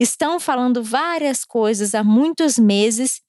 estão 0.00 0.38
falando 0.38 0.82
várias 0.82 1.44
coisas 1.44 1.94
há 1.94 2.04
muitos 2.04 2.58
meses 2.58 3.20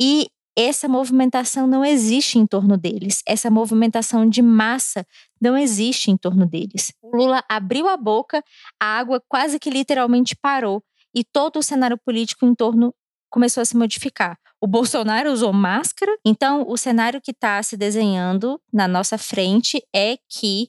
e 0.00 0.28
essa 0.56 0.88
movimentação 0.88 1.66
não 1.66 1.84
existe 1.84 2.38
em 2.38 2.46
torno 2.46 2.76
deles. 2.76 3.22
Essa 3.26 3.50
movimentação 3.50 4.28
de 4.28 4.40
massa 4.40 5.06
não 5.40 5.56
existe 5.56 6.10
em 6.10 6.16
torno 6.16 6.46
deles. 6.46 6.92
O 7.02 7.16
Lula 7.16 7.42
abriu 7.48 7.88
a 7.88 7.96
boca, 7.96 8.42
a 8.80 8.98
água 8.98 9.22
quase 9.28 9.58
que 9.58 9.70
literalmente 9.70 10.36
parou 10.36 10.82
e 11.14 11.24
todo 11.24 11.58
o 11.58 11.62
cenário 11.62 11.98
político 11.98 12.46
em 12.46 12.54
torno 12.54 12.94
começou 13.30 13.60
a 13.60 13.64
se 13.64 13.76
modificar. 13.76 14.38
O 14.60 14.66
Bolsonaro 14.66 15.30
usou 15.30 15.52
máscara, 15.52 16.16
então 16.24 16.64
o 16.68 16.76
cenário 16.76 17.20
que 17.20 17.32
está 17.32 17.62
se 17.62 17.76
desenhando 17.76 18.60
na 18.72 18.88
nossa 18.88 19.18
frente 19.18 19.82
é 19.94 20.16
que 20.28 20.68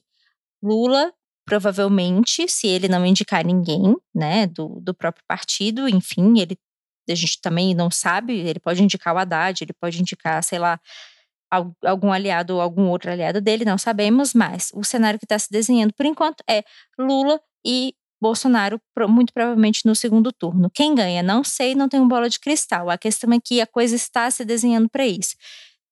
Lula 0.62 1.12
provavelmente, 1.46 2.48
se 2.48 2.66
ele 2.66 2.88
não 2.88 3.06
indicar 3.06 3.46
ninguém, 3.46 3.94
né, 4.12 4.48
do, 4.48 4.80
do 4.80 4.92
próprio 4.92 5.24
partido, 5.28 5.88
enfim, 5.88 6.40
ele 6.40 6.58
a 7.12 7.14
gente 7.14 7.40
também 7.40 7.74
não 7.74 7.90
sabe, 7.90 8.34
ele 8.34 8.60
pode 8.60 8.82
indicar 8.82 9.14
o 9.14 9.18
Haddad, 9.18 9.62
ele 9.62 9.72
pode 9.72 10.00
indicar, 10.00 10.42
sei 10.42 10.58
lá, 10.58 10.80
algum 11.84 12.12
aliado 12.12 12.54
ou 12.54 12.60
algum 12.60 12.88
outro 12.88 13.10
aliado 13.10 13.40
dele, 13.40 13.64
não 13.64 13.78
sabemos, 13.78 14.34
mas 14.34 14.70
o 14.74 14.82
cenário 14.82 15.18
que 15.18 15.24
está 15.24 15.38
se 15.38 15.50
desenhando 15.50 15.92
por 15.94 16.04
enquanto 16.04 16.42
é 16.48 16.64
Lula 16.98 17.40
e 17.64 17.94
Bolsonaro, 18.20 18.80
muito 19.08 19.32
provavelmente 19.32 19.82
no 19.84 19.94
segundo 19.94 20.32
turno. 20.32 20.70
Quem 20.72 20.94
ganha? 20.94 21.22
Não 21.22 21.44
sei, 21.44 21.74
não 21.74 21.88
tenho 21.88 22.06
bola 22.08 22.28
de 22.28 22.40
cristal. 22.40 22.88
A 22.88 22.96
questão 22.96 23.32
é 23.32 23.38
que 23.42 23.60
a 23.60 23.66
coisa 23.66 23.94
está 23.94 24.30
se 24.30 24.44
desenhando 24.44 24.88
para 24.88 25.06
isso. 25.06 25.36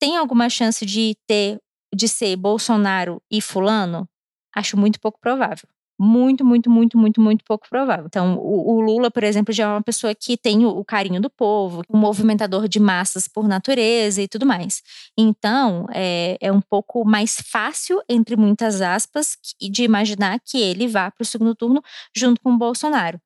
Tem 0.01 0.17
alguma 0.17 0.49
chance 0.49 0.85
de 0.87 1.17
ter 1.27 1.59
de 1.95 2.09
ser 2.09 2.35
Bolsonaro 2.37 3.23
e 3.31 3.41
Fulano, 3.41 4.09
acho 4.55 4.77
muito 4.77 4.99
pouco 4.99 5.21
provável. 5.21 5.69
Muito, 5.99 6.45
muito, 6.45 6.69
muito, 6.69 6.99
muito, 6.99 7.21
muito 7.21 7.45
pouco 7.45 7.69
provável. 7.69 8.07
Então, 8.07 8.37
o, 8.39 8.75
o 8.75 8.81
Lula, 8.81 9.11
por 9.11 9.23
exemplo, 9.23 9.55
já 9.55 9.65
é 9.65 9.69
uma 9.69 9.83
pessoa 9.83 10.13
que 10.15 10.37
tem 10.37 10.65
o, 10.67 10.71
o, 10.71 10.85
carinho 10.85 11.21
do 11.21 11.31
povo, 11.31 11.83
um 11.89 11.97
movimentador 11.97 12.67
de 12.67 12.81
massas 12.81 13.29
por 13.29 13.47
natureza 13.47 14.21
e 14.21 14.27
tudo 14.27 14.45
mais. 14.45 14.83
Então, 15.17 15.87
é, 15.93 16.37
é 16.41 16.51
um 16.51 16.61
pouco 16.61 17.05
mais 17.05 17.41
fácil, 17.41 18.03
entre 18.09 18.37
muitas 18.37 18.81
aspas, 18.81 19.39
de 19.61 19.85
imaginar 19.85 20.41
que 20.45 20.61
ele 20.61 20.89
vá 20.89 21.11
para 21.13 21.23
o 21.23 21.27
segundo 21.27 21.55
turno 21.55 21.81
junto 22.15 22.41
com 22.41 22.53
o 22.53 22.59
Bolsonaro. 22.59 23.21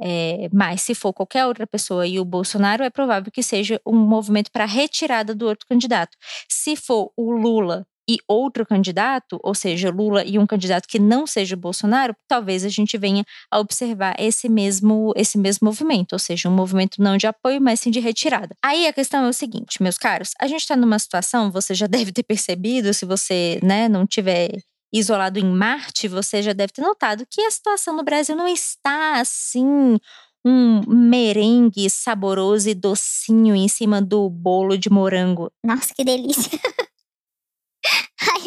É, 0.00 0.48
mas 0.52 0.80
se 0.82 0.94
for 0.94 1.12
qualquer 1.12 1.46
outra 1.46 1.66
pessoa 1.66 2.06
e 2.06 2.18
o 2.18 2.24
Bolsonaro, 2.24 2.82
é 2.82 2.90
provável 2.90 3.30
que 3.30 3.42
seja 3.42 3.80
um 3.86 3.96
movimento 3.96 4.50
para 4.50 4.64
retirada 4.64 5.34
do 5.34 5.46
outro 5.46 5.66
candidato. 5.68 6.16
Se 6.48 6.74
for 6.74 7.12
o 7.16 7.30
Lula 7.32 7.86
e 8.08 8.18
outro 8.28 8.66
candidato, 8.66 9.38
ou 9.42 9.54
seja, 9.54 9.90
Lula 9.90 10.24
e 10.24 10.38
um 10.38 10.46
candidato 10.46 10.86
que 10.86 10.98
não 10.98 11.26
seja 11.26 11.56
Bolsonaro, 11.56 12.14
talvez 12.28 12.64
a 12.64 12.68
gente 12.68 12.98
venha 12.98 13.24
a 13.50 13.58
observar 13.58 14.14
esse 14.18 14.48
mesmo 14.48 15.12
esse 15.16 15.38
mesmo 15.38 15.66
movimento, 15.66 16.12
ou 16.12 16.18
seja, 16.18 16.48
um 16.48 16.54
movimento 16.54 17.02
não 17.02 17.16
de 17.16 17.26
apoio, 17.26 17.60
mas 17.60 17.80
sim 17.80 17.90
de 17.90 18.00
retirada. 18.00 18.54
Aí 18.62 18.86
a 18.86 18.92
questão 18.92 19.24
é 19.24 19.28
o 19.28 19.32
seguinte, 19.32 19.82
meus 19.82 19.98
caros, 19.98 20.32
a 20.40 20.46
gente 20.46 20.60
está 20.60 20.76
numa 20.76 20.98
situação, 20.98 21.50
você 21.50 21.74
já 21.74 21.86
deve 21.88 22.12
ter 22.12 22.22
percebido, 22.22 22.92
se 22.92 23.04
você, 23.06 23.58
né, 23.62 23.88
não 23.88 24.06
tiver 24.06 24.50
isolado 24.92 25.38
em 25.40 25.44
Marte, 25.44 26.06
você 26.06 26.40
já 26.40 26.52
deve 26.52 26.72
ter 26.72 26.82
notado 26.82 27.26
que 27.28 27.40
a 27.40 27.50
situação 27.50 27.96
no 27.96 28.04
Brasil 28.04 28.36
não 28.36 28.46
está 28.46 29.18
assim 29.20 29.98
um 30.46 30.82
merengue 30.86 31.88
saboroso 31.88 32.68
e 32.68 32.74
docinho 32.74 33.54
em 33.54 33.66
cima 33.66 34.02
do 34.02 34.28
bolo 34.28 34.76
de 34.76 34.90
morango. 34.90 35.50
Nossa, 35.64 35.94
que 35.94 36.04
delícia! 36.04 36.60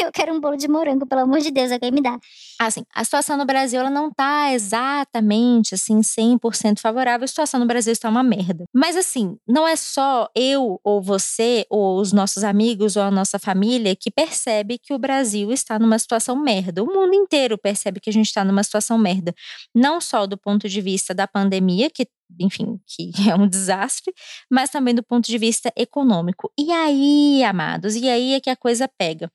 Eu 0.07 0.11
quero 0.13 0.33
um 0.33 0.39
bolo 0.39 0.55
de 0.55 0.69
morango, 0.69 1.05
pelo 1.05 1.21
amor 1.23 1.39
de 1.39 1.51
Deus, 1.51 1.69
alguém 1.69 1.91
me 1.91 2.01
dá. 2.01 2.17
Assim, 2.57 2.81
a 2.95 3.03
situação 3.03 3.35
no 3.35 3.45
Brasil 3.45 3.81
ela 3.81 3.89
não 3.89 4.09
tá 4.09 4.53
exatamente 4.53 5.75
assim 5.75 5.99
100% 5.99 6.79
favorável. 6.79 7.25
A 7.25 7.27
situação 7.27 7.59
no 7.59 7.65
Brasil 7.65 7.91
está 7.91 8.07
uma 8.07 8.23
merda. 8.23 8.63
Mas 8.73 8.95
assim, 8.95 9.37
não 9.45 9.67
é 9.67 9.75
só 9.75 10.29
eu 10.33 10.79
ou 10.81 11.01
você 11.01 11.65
ou 11.69 11.99
os 11.99 12.13
nossos 12.13 12.45
amigos 12.45 12.95
ou 12.95 13.03
a 13.03 13.11
nossa 13.11 13.37
família 13.37 13.97
que 13.97 14.09
percebe 14.09 14.77
que 14.77 14.93
o 14.93 14.97
Brasil 14.97 15.51
está 15.51 15.77
numa 15.77 15.99
situação 15.99 16.37
merda. 16.37 16.81
O 16.81 16.87
mundo 16.87 17.13
inteiro 17.13 17.57
percebe 17.57 17.99
que 17.99 18.09
a 18.09 18.13
gente 18.13 18.27
está 18.27 18.45
numa 18.45 18.63
situação 18.63 18.97
merda. 18.97 19.35
Não 19.75 19.99
só 19.99 20.25
do 20.25 20.37
ponto 20.37 20.69
de 20.69 20.79
vista 20.79 21.13
da 21.13 21.27
pandemia, 21.27 21.89
que 21.89 22.07
enfim, 22.39 22.79
que 22.85 23.11
é 23.29 23.35
um 23.35 23.47
desastre, 23.47 24.13
mas 24.49 24.69
também 24.69 24.93
do 24.93 25.03
ponto 25.03 25.25
de 25.25 25.37
vista 25.37 25.71
econômico. 25.75 26.51
E 26.57 26.71
aí, 26.71 27.43
amados, 27.43 27.95
e 27.95 28.07
aí 28.09 28.33
é 28.33 28.39
que 28.39 28.49
a 28.49 28.55
coisa 28.55 28.87
pega. 28.87 29.31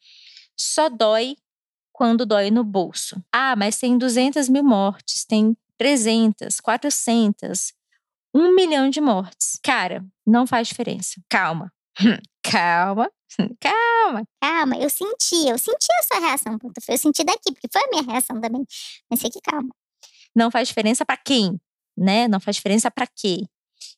Só 0.57 0.89
dói 0.89 1.37
quando 1.93 2.27
dói 2.27 2.51
no 2.51 2.65
bolso. 2.65 3.23
Ah, 3.33 3.55
mas 3.57 3.79
tem 3.79 3.99
200 3.99 4.49
mil 4.49 4.65
mortes, 4.65 5.25
tem 5.25 5.57
300, 5.77 6.61
400, 6.61 7.73
um 8.35 8.55
milhão 8.55 8.89
de 8.89 9.01
mortes. 9.01 9.59
Cara, 9.63 10.05
não 10.27 10.47
faz 10.47 10.69
diferença. 10.69 11.21
Calma. 11.29 11.73
Calma, 12.43 13.11
calma. 13.61 14.25
Calma, 14.41 14.77
eu 14.77 14.91
senti, 14.91 15.49
eu 15.49 15.57
senti 15.57 15.87
a 16.01 16.03
sua 16.03 16.27
reação, 16.27 16.59
eu 16.89 16.99
senti 16.99 17.25
daqui, 17.25 17.53
porque 17.53 17.69
foi 17.73 17.83
a 17.83 17.89
minha 17.89 18.03
reação 18.03 18.41
também. 18.41 18.65
Mas 19.09 19.21
sei 19.21 19.31
que 19.31 19.41
calma. 19.41 19.71
Não 20.35 20.51
faz 20.51 20.69
diferença 20.69 21.05
para 21.05 21.17
quem? 21.17 21.59
né? 21.97 22.29
Não 22.29 22.41
faz 22.41 22.57
diferença 22.57 22.91
para 22.91 23.07
quê? 23.07 23.45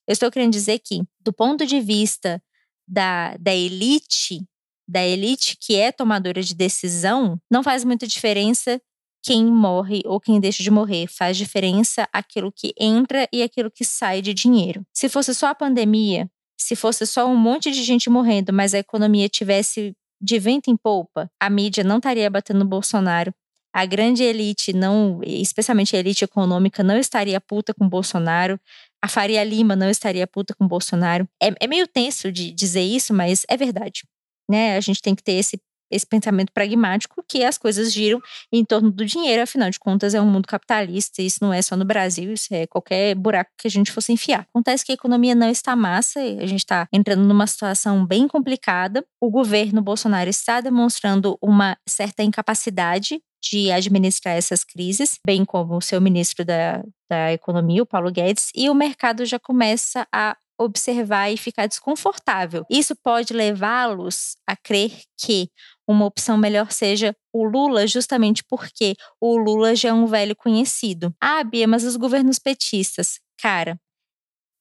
Eu 0.07 0.13
estou 0.13 0.31
querendo 0.31 0.53
dizer 0.53 0.79
que, 0.81 1.03
do 1.21 1.33
ponto 1.33 1.67
de 1.67 1.81
vista 1.81 2.43
da, 2.87 3.37
da 3.39 3.55
elite, 3.55 4.45
da 4.87 5.05
elite 5.05 5.57
que 5.61 5.77
é 5.77 5.91
tomadora 5.91 6.43
de 6.43 6.55
decisão, 6.55 7.39
não 7.51 7.63
faz 7.63 7.85
muita 7.85 8.07
diferença 8.07 8.81
quem 9.23 9.47
morre 9.47 10.03
ou 10.05 10.21
quem 10.21 10.39
deixa 10.39 10.63
de 10.63 10.71
morrer. 10.71 11.07
Faz 11.07 11.37
diferença 11.37 12.07
aquilo 12.13 12.53
que 12.53 12.75
entra 12.79 13.27
e 13.33 13.43
aquilo 13.43 13.71
que 13.71 13.85
sai 13.85 14.21
de 14.21 14.35
dinheiro. 14.35 14.85
Se 14.93 15.09
fosse 15.09 15.35
só 15.35 15.47
a 15.49 15.55
pandemia, 15.55 16.31
se 16.59 16.77
fosse 16.77 17.07
só 17.07 17.27
um 17.27 17.37
monte 17.37 17.71
de 17.71 17.83
gente 17.83 18.11
morrendo, 18.11 18.53
mas 18.53 18.75
a 18.75 18.79
economia 18.79 19.29
tivesse 19.29 19.97
de 20.21 20.39
vento 20.39 20.71
em 20.71 20.77
polpa, 20.77 21.31
a 21.41 21.51
mídia 21.51 21.83
não 21.83 21.97
estaria 21.97 22.31
batendo 22.31 22.61
no 22.61 22.65
Bolsonaro, 22.65 23.35
a 23.75 23.85
grande 23.85 24.23
elite, 24.23 24.73
não, 24.73 25.21
especialmente 25.25 25.97
a 25.97 25.99
elite 25.99 26.23
econômica, 26.23 26.85
não 26.85 26.97
estaria 26.97 27.41
puta 27.41 27.75
com 27.75 27.89
Bolsonaro. 27.89 28.59
A 29.03 29.09
Faria 29.09 29.43
Lima 29.43 29.75
não 29.75 29.91
estaria 29.91 30.29
puta 30.29 30.55
com 30.55 30.65
Bolsonaro. 30.69 31.29
É, 31.43 31.53
é 31.59 31.67
meio 31.67 31.89
tenso 31.89 32.31
de 32.31 32.53
dizer 32.53 32.83
isso, 32.83 33.13
mas 33.13 33.45
é 33.49 33.57
verdade. 33.57 34.05
Né? 34.51 34.77
A 34.77 34.81
gente 34.81 35.01
tem 35.03 35.15
que 35.15 35.23
ter 35.23 35.33
esse 35.33 35.59
esse 35.91 36.07
pensamento 36.07 36.53
pragmático 36.53 37.23
que 37.29 37.45
as 37.45 37.57
coisas 37.57 37.93
giram 37.93 38.21
em 38.53 38.65
torno 38.65 38.91
do 38.91 39.05
dinheiro, 39.05 39.43
afinal 39.43 39.71
de 39.71 39.79
contas 39.79 40.15
é 40.15 40.21
um 40.21 40.27
mundo 40.27 40.47
capitalista, 40.47 41.23
isso 41.23 41.39
não 41.41 41.53
é 41.53 41.63
só 41.63 41.77
no 41.77 41.85
Brasil, 41.85 42.33
isso 42.33 42.53
é 42.53 42.67
qualquer 42.67 43.15
buraco 43.15 43.51
que 43.59 43.69
a 43.69 43.71
gente 43.71 43.93
fosse 43.93 44.13
enfiar. 44.13 44.47
Acontece 44.51 44.85
que 44.85 44.93
a 44.93 44.95
economia 44.95 45.35
não 45.35 45.49
está 45.49 45.77
massa, 45.77 46.21
a 46.21 46.47
gente 46.47 46.61
está 46.61 46.89
entrando 46.93 47.23
numa 47.23 47.47
situação 47.47 48.05
bem 48.05 48.27
complicada. 48.27 49.05
O 49.21 49.31
governo 49.31 49.81
Bolsonaro 49.81 50.29
está 50.29 50.61
demonstrando 50.61 51.39
uma 51.41 51.77
certa 51.89 52.23
incapacidade 52.23 53.21
de 53.43 53.71
administrar 53.71 54.35
essas 54.35 54.65
crises, 54.65 55.19
bem 55.25 55.45
como 55.45 55.77
o 55.77 55.83
seu 55.83 56.01
ministro 56.01 56.45
da, 56.45 56.83
da 57.11 57.33
Economia, 57.33 57.83
o 57.83 57.87
Paulo 57.87 58.11
Guedes, 58.11 58.51
e 58.55 58.71
o 58.71 58.75
mercado 58.75 59.27
já 59.27 59.39
começa 59.39 60.07
a 60.11 60.35
observar 60.59 61.31
e 61.31 61.37
ficar 61.37 61.67
desconfortável. 61.67 62.65
Isso 62.71 62.95
pode 62.97 63.33
levá-los 63.33 64.37
a 64.47 64.57
crer 64.57 65.03
que 65.19 65.49
uma 65.87 66.07
opção 66.07 66.37
melhor 66.37 66.71
seja 66.73 67.15
o 67.33 67.45
Lula, 67.45 67.87
justamente 67.87 68.43
porque 68.49 68.95
o 69.21 69.37
Lula 69.37 69.75
já 69.75 69.91
é 69.91 69.93
um 69.93 70.07
velho 70.07 70.35
conhecido. 70.37 71.15
Ah, 71.21 71.43
Bia, 71.45 71.67
mas 71.67 71.85
os 71.85 71.97
governos 71.97 72.39
petistas. 72.39 73.21
Cara, 73.41 73.79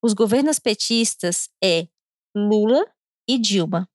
os 0.04 0.14
governos 0.14 0.60
petistas 0.60 1.48
é 1.64 1.88
Lula 2.36 2.86
e 3.30 3.38
Dilma. 3.38 3.88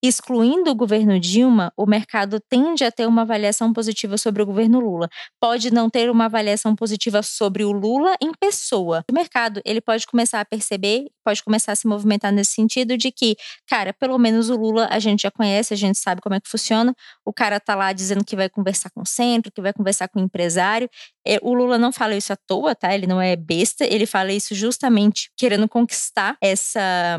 Excluindo 0.00 0.70
o 0.70 0.76
governo 0.76 1.18
Dilma, 1.18 1.72
o 1.76 1.84
mercado 1.84 2.38
tende 2.38 2.84
a 2.84 2.92
ter 2.92 3.04
uma 3.04 3.22
avaliação 3.22 3.72
positiva 3.72 4.16
sobre 4.16 4.40
o 4.40 4.46
governo 4.46 4.78
Lula. 4.78 5.08
Pode 5.40 5.72
não 5.72 5.90
ter 5.90 6.08
uma 6.08 6.26
avaliação 6.26 6.76
positiva 6.76 7.20
sobre 7.20 7.64
o 7.64 7.72
Lula 7.72 8.14
em 8.22 8.30
pessoa. 8.32 9.04
O 9.10 9.12
mercado, 9.12 9.60
ele 9.64 9.80
pode 9.80 10.06
começar 10.06 10.40
a 10.40 10.44
perceber, 10.44 11.06
pode 11.24 11.42
começar 11.42 11.72
a 11.72 11.74
se 11.74 11.88
movimentar 11.88 12.32
nesse 12.32 12.52
sentido 12.52 12.96
de 12.96 13.10
que, 13.10 13.34
cara, 13.66 13.92
pelo 13.92 14.16
menos 14.18 14.48
o 14.50 14.56
Lula 14.56 14.86
a 14.88 15.00
gente 15.00 15.22
já 15.22 15.32
conhece, 15.32 15.74
a 15.74 15.76
gente 15.76 15.98
sabe 15.98 16.20
como 16.20 16.36
é 16.36 16.40
que 16.40 16.48
funciona. 16.48 16.94
O 17.26 17.32
cara 17.32 17.58
tá 17.58 17.74
lá 17.74 17.92
dizendo 17.92 18.24
que 18.24 18.36
vai 18.36 18.48
conversar 18.48 18.90
com 18.90 19.02
o 19.02 19.06
centro, 19.06 19.50
que 19.50 19.60
vai 19.60 19.72
conversar 19.72 20.06
com 20.06 20.20
o 20.20 20.22
empresário. 20.22 20.88
É, 21.26 21.40
o 21.42 21.52
Lula 21.52 21.76
não 21.76 21.90
fala 21.90 22.14
isso 22.14 22.32
à 22.32 22.36
toa, 22.36 22.72
tá? 22.72 22.94
Ele 22.94 23.08
não 23.08 23.20
é 23.20 23.34
besta, 23.34 23.84
ele 23.84 24.06
fala 24.06 24.32
isso 24.32 24.54
justamente 24.54 25.28
querendo 25.36 25.68
conquistar 25.68 26.36
essa 26.40 27.18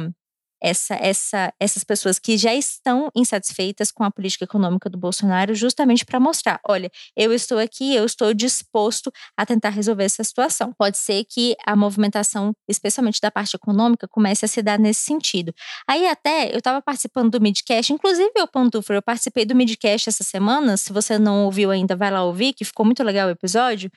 essa, 0.62 0.96
essa, 0.96 1.54
essas 1.60 1.84
pessoas 1.84 2.20
que 2.20 2.38
já 2.38 2.54
estão 2.54 3.10
insatisfeitas 3.16 3.92
com 3.92 4.04
a 4.04 4.12
política 4.12 4.46
econômica 4.46 4.90
do 4.90 4.98
Bolsonaro, 4.98 5.54
justamente 5.56 6.06
para 6.06 6.20
mostrar: 6.20 6.60
olha, 6.68 6.92
eu 7.16 7.34
estou 7.34 7.58
aqui, 7.58 7.96
eu 7.96 8.06
estou 8.06 8.34
disposto 8.34 9.12
a 9.38 9.46
tentar 9.46 9.70
resolver 9.70 10.04
essa 10.04 10.24
situação. 10.24 10.74
Pode 10.78 10.98
ser 10.98 11.24
que 11.26 11.56
a 11.66 11.76
movimentação, 11.76 12.54
especialmente 12.68 13.20
da 13.22 13.32
parte 13.32 13.56
econômica, 13.56 14.08
comece 14.08 14.46
a 14.46 14.48
se 14.48 14.62
dar 14.62 14.78
nesse 14.78 15.02
sentido. 15.02 15.54
Aí, 15.88 16.08
até, 16.08 16.52
eu 16.54 16.58
estava 16.58 16.82
participando 16.82 17.32
do 17.32 17.42
Midcast, 17.42 17.94
inclusive 17.94 18.32
eu, 18.36 18.48
Pantufra, 18.48 18.96
eu 18.98 19.02
participei 19.02 19.46
do 19.46 19.56
Midcast 19.56 20.10
essa 20.10 20.24
semana. 20.24 20.78
Se 20.78 20.92
você 20.92 21.18
não 21.18 21.46
ouviu 21.46 21.72
ainda, 21.72 21.96
vai 21.96 22.12
lá 22.12 22.24
ouvir, 22.24 22.54
que 22.54 22.66
ficou 22.66 22.86
muito 22.86 23.04
legal 23.04 23.28
o 23.28 23.32
episódio. 23.32 23.92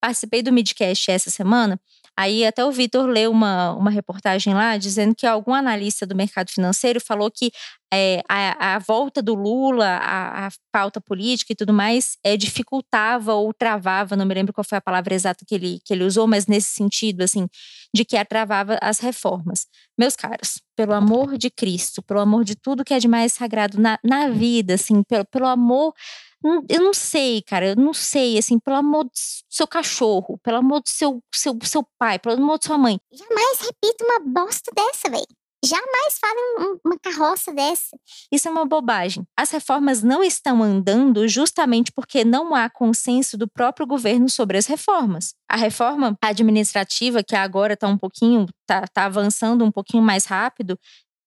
Participei 0.00 0.42
do 0.42 0.52
Midcast 0.52 1.10
essa 1.10 1.30
semana. 1.30 1.78
Aí 2.18 2.44
até 2.44 2.64
o 2.64 2.72
Vitor 2.72 3.06
leu 3.06 3.30
uma, 3.30 3.72
uma 3.74 3.92
reportagem 3.92 4.52
lá 4.52 4.76
dizendo 4.76 5.14
que 5.14 5.24
algum 5.24 5.54
analista 5.54 6.04
do 6.04 6.16
mercado 6.16 6.50
financeiro 6.50 7.00
falou 7.00 7.30
que 7.30 7.52
é, 7.94 8.22
a, 8.28 8.74
a, 8.74 8.78
volta 8.80 9.22
do 9.22 9.36
Lula, 9.36 9.86
a, 9.86 10.48
a, 10.48 10.50
pauta 10.72 11.00
política 11.00 11.52
e 11.52 11.56
tudo 11.56 11.72
mais, 11.72 12.18
é, 12.24 12.36
dificultava 12.36 13.34
ou 13.34 13.54
travava, 13.54 14.16
não 14.16 14.26
me 14.26 14.34
lembro 14.34 14.52
qual 14.52 14.64
foi 14.64 14.78
a 14.78 14.80
palavra 14.80 15.14
exata 15.14 15.44
que 15.46 15.54
ele, 15.54 15.78
que 15.84 15.94
ele 15.94 16.02
usou, 16.02 16.26
mas 16.26 16.48
nesse 16.48 16.70
sentido, 16.70 17.22
assim, 17.22 17.46
de 17.94 18.04
que 18.04 18.22
travava 18.24 18.78
as 18.82 18.98
reformas. 18.98 19.66
Meus 19.96 20.16
caros, 20.16 20.60
pelo 20.76 20.94
amor 20.94 21.38
de 21.38 21.50
Cristo, 21.50 22.02
pelo 22.02 22.18
amor 22.18 22.44
de 22.44 22.56
tudo 22.56 22.84
que 22.84 22.94
é 22.94 22.98
de 22.98 23.06
mais 23.06 23.32
sagrado 23.32 23.80
na, 23.80 23.96
na 24.02 24.28
vida, 24.28 24.74
assim, 24.74 25.04
pelo, 25.04 25.24
pelo 25.26 25.46
amor 25.46 25.94
eu 26.68 26.80
não 26.80 26.94
sei, 26.94 27.42
cara, 27.42 27.70
eu 27.70 27.76
não 27.76 27.92
sei, 27.92 28.38
assim, 28.38 28.58
pelo 28.58 28.76
amor 28.76 29.04
do 29.04 29.10
seu 29.48 29.66
cachorro, 29.66 30.38
pelo 30.38 30.58
amor 30.58 30.80
do 30.80 30.88
seu, 30.88 31.22
seu, 31.34 31.58
seu 31.62 31.86
pai, 31.98 32.18
pelo 32.18 32.36
amor 32.36 32.58
de 32.58 32.66
sua 32.66 32.78
mãe. 32.78 33.00
Jamais 33.12 33.60
repita 33.60 34.04
uma 34.04 34.20
bosta 34.20 34.70
dessa, 34.74 35.10
velho. 35.10 35.26
Jamais 35.64 36.18
fale 36.20 36.78
uma 36.84 36.96
carroça 37.00 37.52
dessa. 37.52 37.98
Isso 38.30 38.46
é 38.46 38.50
uma 38.50 38.64
bobagem. 38.64 39.26
As 39.36 39.50
reformas 39.50 40.04
não 40.04 40.22
estão 40.22 40.62
andando 40.62 41.26
justamente 41.26 41.90
porque 41.90 42.24
não 42.24 42.54
há 42.54 42.70
consenso 42.70 43.36
do 43.36 43.48
próprio 43.48 43.84
governo 43.84 44.28
sobre 44.28 44.56
as 44.56 44.66
reformas. 44.66 45.34
A 45.48 45.56
reforma 45.56 46.16
administrativa, 46.22 47.24
que 47.24 47.34
agora 47.34 47.74
está 47.74 47.88
um 47.88 47.98
pouquinho, 47.98 48.46
está 48.60 48.86
tá 48.86 49.06
avançando 49.06 49.64
um 49.64 49.72
pouquinho 49.72 50.02
mais 50.02 50.26
rápido, 50.26 50.78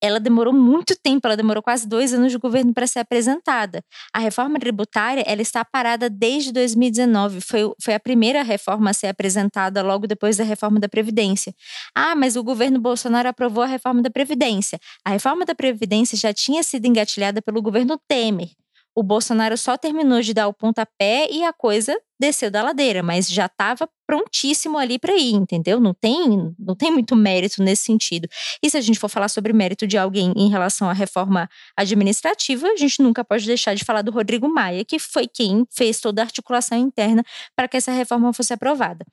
ela 0.01 0.19
demorou 0.19 0.53
muito 0.53 0.95
tempo, 0.95 1.27
ela 1.27 1.37
demorou 1.37 1.61
quase 1.61 1.87
dois 1.87 2.13
anos 2.13 2.31
de 2.31 2.37
governo 2.37 2.73
para 2.73 2.87
ser 2.87 2.99
apresentada. 2.99 3.83
A 4.13 4.19
reforma 4.19 4.59
tributária, 4.59 5.23
ela 5.27 5.41
está 5.41 5.63
parada 5.63 6.09
desde 6.09 6.51
2019, 6.51 7.41
foi, 7.41 7.71
foi 7.81 7.93
a 7.93 7.99
primeira 7.99 8.41
reforma 8.41 8.89
a 8.89 8.93
ser 8.93 9.07
apresentada 9.07 9.81
logo 9.81 10.07
depois 10.07 10.37
da 10.37 10.43
reforma 10.43 10.79
da 10.79 10.89
Previdência. 10.89 11.53
Ah, 11.95 12.15
mas 12.15 12.35
o 12.35 12.43
governo 12.43 12.79
Bolsonaro 12.79 13.29
aprovou 13.29 13.63
a 13.63 13.67
reforma 13.67 14.01
da 14.01 14.09
Previdência. 14.09 14.79
A 15.05 15.11
reforma 15.11 15.45
da 15.45 15.53
Previdência 15.53 16.17
já 16.17 16.33
tinha 16.33 16.63
sido 16.63 16.85
engatilhada 16.85 17.41
pelo 17.41 17.61
governo 17.61 17.99
Temer 18.07 18.49
o 18.95 19.03
Bolsonaro 19.03 19.57
só 19.57 19.77
terminou 19.77 20.21
de 20.21 20.33
dar 20.33 20.47
o 20.47 20.53
pontapé 20.53 21.27
e 21.29 21.43
a 21.43 21.53
coisa 21.53 21.97
desceu 22.19 22.51
da 22.51 22.61
ladeira, 22.61 23.01
mas 23.01 23.27
já 23.29 23.45
estava 23.45 23.89
prontíssimo 24.11 24.77
ali 24.77 24.99
para 24.99 25.15
ir, 25.15 25.33
entendeu? 25.33 25.79
Não 25.79 25.93
tem, 25.93 26.53
não 26.59 26.75
tem 26.75 26.91
muito 26.91 27.15
mérito 27.15 27.63
nesse 27.63 27.83
sentido. 27.83 28.27
E 28.61 28.69
se 28.69 28.75
a 28.75 28.81
gente 28.81 28.99
for 28.99 29.07
falar 29.07 29.29
sobre 29.29 29.53
mérito 29.53 29.87
de 29.87 29.97
alguém 29.97 30.33
em 30.35 30.49
relação 30.49 30.89
à 30.89 30.93
reforma 30.93 31.49
administrativa, 31.77 32.67
a 32.67 32.75
gente 32.75 33.01
nunca 33.01 33.23
pode 33.23 33.45
deixar 33.45 33.73
de 33.73 33.85
falar 33.85 34.01
do 34.01 34.11
Rodrigo 34.11 34.49
Maia, 34.49 34.83
que 34.83 34.99
foi 34.99 35.29
quem 35.33 35.65
fez 35.71 36.01
toda 36.01 36.21
a 36.21 36.25
articulação 36.25 36.77
interna 36.77 37.23
para 37.55 37.69
que 37.69 37.77
essa 37.77 37.93
reforma 37.93 38.33
fosse 38.33 38.51
aprovada. 38.51 39.05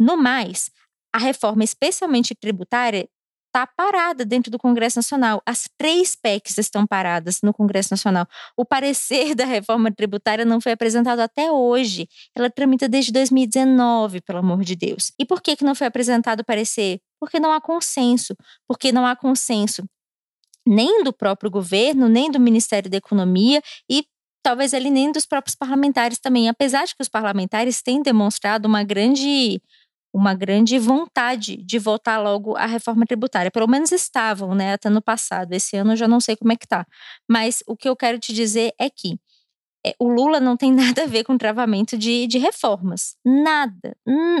No 0.00 0.16
mais, 0.16 0.70
a 1.12 1.18
reforma, 1.18 1.62
especialmente 1.62 2.34
tributária, 2.34 3.06
está 3.56 3.66
parada 3.66 4.22
dentro 4.22 4.50
do 4.50 4.58
Congresso 4.58 4.98
Nacional. 4.98 5.42
As 5.46 5.66
três 5.78 6.14
PECs 6.14 6.58
estão 6.58 6.86
paradas 6.86 7.40
no 7.42 7.54
Congresso 7.54 7.88
Nacional. 7.90 8.26
O 8.54 8.66
parecer 8.66 9.34
da 9.34 9.46
reforma 9.46 9.90
tributária 9.90 10.44
não 10.44 10.60
foi 10.60 10.72
apresentado 10.72 11.20
até 11.20 11.50
hoje. 11.50 12.06
Ela 12.36 12.50
tramita 12.50 12.86
desde 12.86 13.10
2019, 13.12 14.20
pelo 14.20 14.40
amor 14.40 14.62
de 14.62 14.76
Deus. 14.76 15.10
E 15.18 15.24
por 15.24 15.40
que, 15.40 15.56
que 15.56 15.64
não 15.64 15.74
foi 15.74 15.86
apresentado 15.86 16.40
o 16.40 16.44
parecer? 16.44 17.00
Porque 17.18 17.40
não 17.40 17.50
há 17.50 17.60
consenso. 17.60 18.36
Porque 18.68 18.92
não 18.92 19.06
há 19.06 19.16
consenso 19.16 19.82
nem 20.68 21.02
do 21.04 21.12
próprio 21.12 21.50
governo, 21.50 22.08
nem 22.08 22.30
do 22.30 22.40
Ministério 22.40 22.90
da 22.90 22.96
Economia 22.96 23.62
e 23.88 24.04
talvez 24.42 24.74
ali 24.74 24.90
nem 24.90 25.12
dos 25.12 25.24
próprios 25.24 25.54
parlamentares 25.54 26.18
também, 26.18 26.48
apesar 26.48 26.84
de 26.84 26.94
que 26.94 27.02
os 27.02 27.08
parlamentares 27.08 27.82
têm 27.82 28.02
demonstrado 28.02 28.66
uma 28.66 28.82
grande 28.82 29.60
uma 30.16 30.32
grande 30.32 30.78
vontade 30.78 31.58
de 31.58 31.78
votar 31.78 32.22
logo 32.22 32.56
a 32.56 32.64
reforma 32.64 33.04
tributária. 33.04 33.50
Pelo 33.50 33.68
menos 33.68 33.92
estavam, 33.92 34.54
né, 34.54 34.72
até 34.72 34.88
no 34.88 35.02
passado. 35.02 35.52
Esse 35.52 35.76
ano 35.76 35.92
eu 35.92 35.96
já 35.96 36.08
não 36.08 36.20
sei 36.20 36.34
como 36.34 36.52
é 36.52 36.56
que 36.56 36.66
tá. 36.66 36.86
Mas 37.28 37.62
o 37.66 37.76
que 37.76 37.86
eu 37.86 37.94
quero 37.94 38.18
te 38.18 38.32
dizer 38.32 38.72
é 38.80 38.88
que 38.88 39.18
é, 39.86 39.94
o 40.00 40.08
Lula 40.08 40.40
não 40.40 40.56
tem 40.56 40.72
nada 40.72 41.02
a 41.02 41.06
ver 41.06 41.22
com 41.22 41.36
travamento 41.36 41.98
de, 41.98 42.26
de 42.26 42.38
reformas. 42.38 43.14
Nada. 43.22 43.94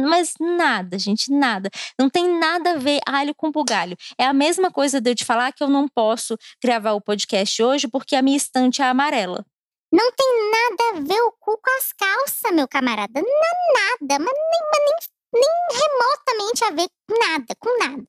Mas 0.08 0.32
nada, 0.40 0.98
gente, 0.98 1.30
nada. 1.30 1.68
Não 2.00 2.08
tem 2.08 2.26
nada 2.38 2.70
a 2.70 2.78
ver 2.78 2.98
alho 3.06 3.34
com 3.34 3.52
bugalho. 3.52 3.98
É 4.18 4.24
a 4.24 4.32
mesma 4.32 4.70
coisa 4.70 4.98
de 4.98 5.10
eu 5.10 5.14
te 5.14 5.26
falar 5.26 5.52
que 5.52 5.62
eu 5.62 5.68
não 5.68 5.86
posso 5.86 6.38
gravar 6.64 6.94
o 6.94 7.02
podcast 7.02 7.62
hoje 7.62 7.86
porque 7.86 8.16
a 8.16 8.22
minha 8.22 8.38
estante 8.38 8.80
é 8.80 8.86
amarela. 8.86 9.44
Não 9.92 10.10
tem 10.10 10.50
nada 10.50 10.98
a 10.98 11.00
ver 11.02 11.20
o 11.20 11.32
cu 11.32 11.60
com 11.62 11.78
as 11.78 11.92
calças, 11.92 12.52
meu 12.54 12.66
camarada. 12.66 13.20
Não, 13.20 14.08
nada, 14.08 14.24
mas 14.24 14.32
nem, 14.34 14.60
mas 14.72 14.84
nem 14.86 15.15
nem 15.38 15.80
remotamente 15.80 16.64
a 16.64 16.70
ver 16.70 16.88
com 17.08 17.18
nada, 17.18 17.54
com 17.58 17.78
nada. 17.78 18.04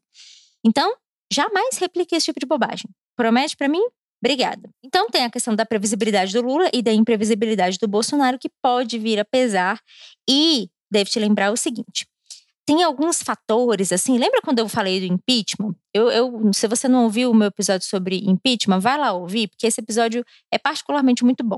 Então, 0.66 0.96
jamais 1.32 1.78
replique 1.78 2.16
esse 2.16 2.26
tipo 2.26 2.40
de 2.40 2.46
bobagem. 2.46 2.90
Promete 3.16 3.56
para 3.56 3.68
mim? 3.68 3.84
Obrigada. 4.24 4.70
Então 4.84 5.10
tem 5.10 5.26
a 5.26 5.30
questão 5.30 5.56
da 5.56 5.66
previsibilidade 5.66 6.34
do 6.34 6.42
Lula 6.42 6.70
e 6.74 6.82
da 6.82 6.92
imprevisibilidade 6.92 7.78
do 7.78 7.88
Bolsonaro 7.88 8.40
que 8.40 8.50
pode 8.62 8.98
vir 8.98 9.20
a 9.20 9.26
pesar 9.26 9.80
e 10.28 10.70
deve 10.92 11.10
te 11.10 11.20
lembrar 11.20 11.52
o 11.52 11.58
seguinte: 11.58 12.08
tem 12.66 12.84
alguns 12.84 13.22
fatores, 13.22 13.92
assim, 13.92 14.18
lembra 14.18 14.42
quando 14.42 14.60
eu 14.60 14.68
falei 14.68 15.00
do 15.00 15.06
impeachment? 15.06 15.76
Eu, 15.98 16.12
eu, 16.12 16.54
se 16.54 16.68
você 16.68 16.88
não 16.88 17.06
ouviu 17.06 17.32
o 17.32 17.34
meu 17.34 17.48
episódio 17.48 17.88
sobre 17.88 18.20
impeachment, 18.26 18.80
vai 18.80 18.98
lá 18.98 19.12
ouvir, 19.14 19.48
porque 19.48 19.66
esse 19.66 19.82
episódio 19.82 20.24
é 20.52 20.58
particularmente 20.58 21.24
muito 21.24 21.44
bom. 21.44 21.58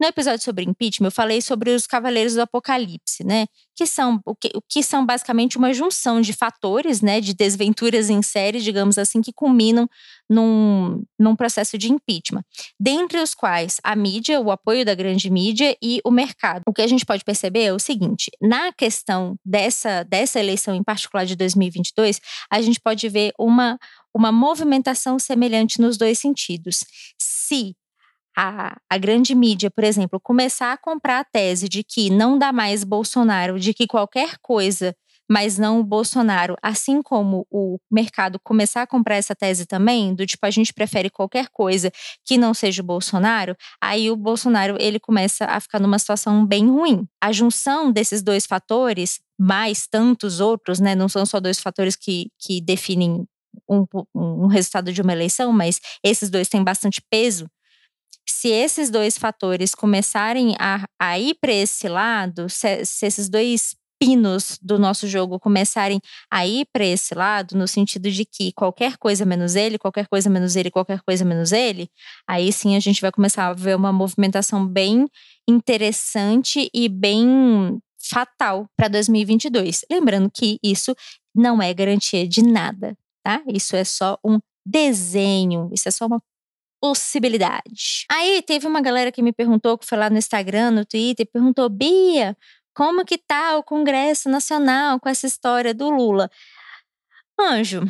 No 0.00 0.08
episódio 0.08 0.44
sobre 0.44 0.64
impeachment, 0.64 1.06
eu 1.06 1.12
falei 1.12 1.40
sobre 1.40 1.70
os 1.70 1.86
Cavaleiros 1.86 2.34
do 2.34 2.42
Apocalipse, 2.42 3.24
né? 3.24 3.46
Que 3.76 3.86
são 3.86 4.20
o 4.24 4.34
que, 4.34 4.50
que 4.68 4.82
são 4.82 5.04
basicamente 5.04 5.56
uma 5.56 5.72
junção 5.72 6.20
de 6.20 6.32
fatores, 6.32 7.00
né? 7.00 7.20
De 7.20 7.34
desventuras 7.34 8.10
em 8.10 8.22
série, 8.22 8.60
digamos 8.60 8.98
assim, 8.98 9.22
que 9.22 9.32
culminam 9.32 9.88
num, 10.28 11.02
num 11.18 11.36
processo 11.36 11.78
de 11.78 11.92
impeachment. 11.92 12.42
Dentre 12.78 13.18
os 13.18 13.34
quais 13.34 13.78
a 13.82 13.94
mídia, 13.94 14.40
o 14.40 14.50
apoio 14.50 14.84
da 14.84 14.94
grande 14.94 15.30
mídia 15.30 15.76
e 15.82 16.00
o 16.04 16.10
mercado. 16.10 16.62
O 16.66 16.72
que 16.72 16.82
a 16.82 16.86
gente 16.86 17.06
pode 17.06 17.24
perceber 17.24 17.64
é 17.64 17.72
o 17.72 17.78
seguinte: 17.78 18.30
na 18.40 18.72
questão 18.72 19.36
dessa, 19.44 20.02
dessa 20.04 20.40
eleição 20.40 20.74
em 20.74 20.82
particular 20.82 21.24
de 21.24 21.36
2022, 21.36 22.20
a 22.50 22.60
gente 22.60 22.80
pode 22.80 23.08
ver 23.08 23.32
uma, 23.38 23.75
uma 24.14 24.30
movimentação 24.30 25.18
semelhante 25.18 25.80
nos 25.80 25.96
dois 25.96 26.18
sentidos. 26.18 26.84
Se 27.20 27.74
a, 28.36 28.76
a, 28.90 28.98
grande 28.98 29.34
mídia, 29.34 29.70
por 29.70 29.84
exemplo, 29.84 30.20
começar 30.20 30.72
a 30.72 30.76
comprar 30.76 31.20
a 31.20 31.24
tese 31.24 31.68
de 31.68 31.82
que 31.82 32.10
não 32.10 32.38
dá 32.38 32.52
mais 32.52 32.84
Bolsonaro, 32.84 33.58
de 33.58 33.72
que 33.72 33.86
qualquer 33.86 34.36
coisa 34.42 34.94
mas 35.28 35.58
não 35.58 35.80
o 35.80 35.84
Bolsonaro. 35.84 36.56
Assim 36.62 37.02
como 37.02 37.46
o 37.50 37.78
mercado 37.90 38.38
começar 38.42 38.82
a 38.82 38.86
comprar 38.86 39.16
essa 39.16 39.34
tese 39.34 39.66
também, 39.66 40.14
do 40.14 40.26
tipo, 40.26 40.44
a 40.46 40.50
gente 40.50 40.72
prefere 40.72 41.10
qualquer 41.10 41.48
coisa 41.48 41.90
que 42.24 42.38
não 42.38 42.54
seja 42.54 42.82
o 42.82 42.84
Bolsonaro, 42.84 43.56
aí 43.80 44.10
o 44.10 44.16
Bolsonaro 44.16 44.76
ele 44.78 45.00
começa 45.00 45.44
a 45.46 45.60
ficar 45.60 45.80
numa 45.80 45.98
situação 45.98 46.46
bem 46.46 46.68
ruim. 46.68 47.06
A 47.20 47.32
junção 47.32 47.90
desses 47.90 48.22
dois 48.22 48.46
fatores, 48.46 49.20
mais 49.38 49.86
tantos 49.86 50.40
outros, 50.40 50.80
né? 50.80 50.94
Não 50.94 51.08
são 51.08 51.26
só 51.26 51.40
dois 51.40 51.60
fatores 51.60 51.96
que, 51.96 52.30
que 52.38 52.60
definem 52.60 53.26
um, 53.68 53.86
um 54.14 54.46
resultado 54.46 54.92
de 54.92 55.02
uma 55.02 55.12
eleição, 55.12 55.52
mas 55.52 55.80
esses 56.02 56.30
dois 56.30 56.48
têm 56.48 56.62
bastante 56.62 57.02
peso 57.10 57.48
se 58.28 58.48
esses 58.48 58.90
dois 58.90 59.16
fatores 59.16 59.74
começarem 59.74 60.54
a, 60.58 60.84
a 61.00 61.18
ir 61.18 61.36
para 61.40 61.52
esse 61.52 61.88
lado, 61.88 62.48
se, 62.50 62.84
se, 62.84 63.06
esses 63.06 63.28
dois 63.28 63.76
pinos 63.98 64.58
do 64.60 64.78
nosso 64.78 65.08
jogo 65.08 65.40
começarem 65.40 66.00
a 66.30 66.46
ir 66.46 66.66
para 66.72 66.84
esse 66.84 67.14
lado, 67.14 67.56
no 67.56 67.66
sentido 67.66 68.10
de 68.10 68.24
que 68.24 68.52
qualquer 68.52 68.98
coisa 68.98 69.24
menos 69.24 69.56
ele, 69.56 69.78
qualquer 69.78 70.06
coisa 70.06 70.28
menos 70.28 70.54
ele, 70.54 70.70
qualquer 70.70 71.00
coisa 71.00 71.24
menos 71.24 71.52
ele, 71.52 71.88
aí 72.28 72.52
sim 72.52 72.76
a 72.76 72.80
gente 72.80 73.00
vai 73.00 73.10
começar 73.10 73.46
a 73.46 73.54
ver 73.54 73.74
uma 73.74 73.92
movimentação 73.92 74.66
bem 74.66 75.06
interessante 75.48 76.68
e 76.74 76.88
bem 76.88 77.78
fatal 78.10 78.68
para 78.76 78.88
2022. 78.88 79.84
Lembrando 79.90 80.30
que 80.30 80.58
isso 80.62 80.94
não 81.34 81.62
é 81.62 81.72
garantia 81.72 82.28
de 82.28 82.42
nada, 82.42 82.94
tá? 83.26 83.42
Isso 83.48 83.74
é 83.74 83.82
só 83.82 84.16
um 84.24 84.38
desenho, 84.64 85.68
isso 85.72 85.88
é 85.88 85.90
só 85.90 86.06
uma 86.06 86.22
possibilidade. 86.80 88.06
Aí 88.08 88.40
teve 88.42 88.68
uma 88.68 88.80
galera 88.80 89.10
que 89.10 89.20
me 89.20 89.32
perguntou, 89.32 89.76
que 89.76 89.84
foi 89.84 89.98
lá 89.98 90.08
no 90.08 90.16
Instagram, 90.16 90.70
no 90.70 90.84
Twitter, 90.84 91.28
perguntou: 91.32 91.68
Bia, 91.68 92.36
como 92.72 93.04
que 93.04 93.18
tá 93.18 93.56
o 93.58 93.64
Congresso 93.64 94.28
Nacional 94.28 95.00
com 95.00 95.08
essa 95.08 95.26
história 95.26 95.74
do 95.74 95.90
Lula? 95.90 96.30
Anjo, 97.38 97.82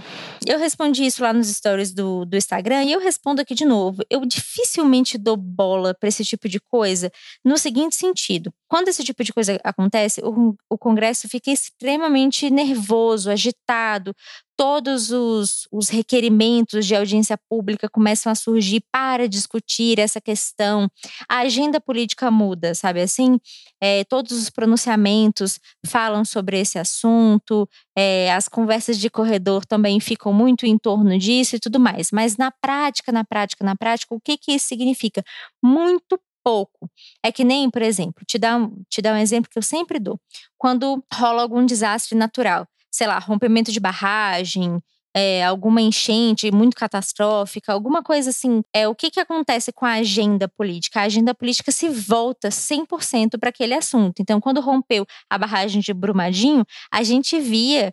eu 0.45 0.59
respondi 0.59 1.07
isso 1.07 1.23
lá 1.23 1.33
nos 1.33 1.47
stories 1.47 1.93
do, 1.95 2.25
do 2.25 2.37
Instagram 2.37 2.83
e 2.83 2.93
eu 2.93 2.99
respondo 2.99 3.41
aqui 3.41 3.55
de 3.55 3.65
novo. 3.65 4.03
Eu 4.11 4.27
dificilmente 4.27 5.17
dou 5.17 5.37
bola 5.37 5.95
para 5.95 6.09
esse 6.09 6.25
tipo 6.25 6.49
de 6.49 6.59
coisa 6.59 7.13
no 7.45 7.57
seguinte 7.57 7.95
sentido: 7.95 8.53
quando 8.69 8.89
esse 8.89 9.05
tipo 9.05 9.23
de 9.23 9.33
coisa 9.33 9.61
acontece, 9.63 10.21
o, 10.25 10.57
o 10.69 10.77
Congresso 10.77 11.29
fica 11.29 11.51
extremamente 11.51 12.51
nervoso, 12.51 13.31
agitado, 13.31 14.13
todos 14.57 15.11
os, 15.11 15.69
os, 15.71 15.89
requerimentos 15.89 16.87
de 16.87 16.97
audiência 16.97 17.39
pública 17.49 17.89
começam 17.89 18.33
a 18.33 18.35
surgir 18.35 18.83
para 18.91 19.29
discutir 19.29 19.99
essa 19.99 20.21
questão. 20.21 20.89
A 21.29 21.41
agenda 21.41 21.81
política 21.81 22.31
muda, 22.31 22.75
sabe 22.75 23.03
assim? 23.03 23.39
É, 23.81 24.05
todos 24.05 24.33
os 24.33 24.49
pronunciamentos 24.49 25.61
falam 25.87 26.25
sobre 26.25 26.59
esse 26.59 26.79
assunto, 26.79 27.69
é, 27.97 28.33
as 28.33 28.49
conversas 28.49 28.99
de 28.99 29.11
corredor 29.11 29.67
também 29.67 30.01
ficam 30.01 30.33
muito 30.33 30.65
em 30.65 30.79
torno 30.79 31.19
disso 31.19 31.57
e 31.57 31.61
tudo 31.61 31.79
mais. 31.79 32.11
Mas 32.11 32.37
na 32.37 32.51
prática, 32.51 33.13
na 33.13 33.25
prática, 33.25 33.63
na 33.65 33.77
prática, 33.77 34.15
o 34.15 34.21
que, 34.21 34.39
que 34.39 34.53
isso 34.53 34.67
significa? 34.69 35.23
Muito 35.63 36.19
pouco. 36.43 36.89
É 37.25 37.33
que 37.33 37.45
nem, 37.45 37.69
por 37.69 37.83
exemplo, 37.83 38.25
te 38.25 38.39
dar, 38.39 38.71
te 38.89 39.03
dar 39.03 39.15
um 39.15 39.19
exemplo 39.19 39.51
que 39.51 39.59
eu 39.59 39.63
sempre 39.63 39.99
dou. 39.99 40.19
Quando 40.57 41.05
rola 41.13 41.43
algum 41.43 41.67
desastre 41.67 42.17
natural 42.17 42.67
sei 42.97 43.07
lá, 43.07 43.19
rompimento 43.19 43.71
de 43.71 43.79
barragem, 43.79 44.83
é, 45.15 45.45
alguma 45.45 45.83
enchente 45.83 46.51
muito 46.51 46.75
catastrófica, 46.75 47.71
alguma 47.71 48.03
coisa 48.03 48.31
assim. 48.31 48.63
É, 48.75 48.89
o 48.89 48.95
que, 48.95 49.11
que 49.11 49.21
acontece 49.21 49.71
com 49.71 49.85
a 49.85 49.95
agenda 49.95 50.49
política? 50.49 51.01
A 51.01 51.05
agenda 51.05 51.35
política 51.35 51.71
se 51.71 51.91
volta 51.91 52.49
100% 52.49 53.39
para 53.39 53.51
aquele 53.51 53.75
assunto. 53.75 54.21
Então, 54.21 54.41
quando 54.41 54.63
rompeu 54.63 55.07
a 55.29 55.37
barragem 55.37 55.83
de 55.83 55.93
Brumadinho, 55.93 56.65
a 56.91 57.03
gente 57.03 57.39
via 57.39 57.93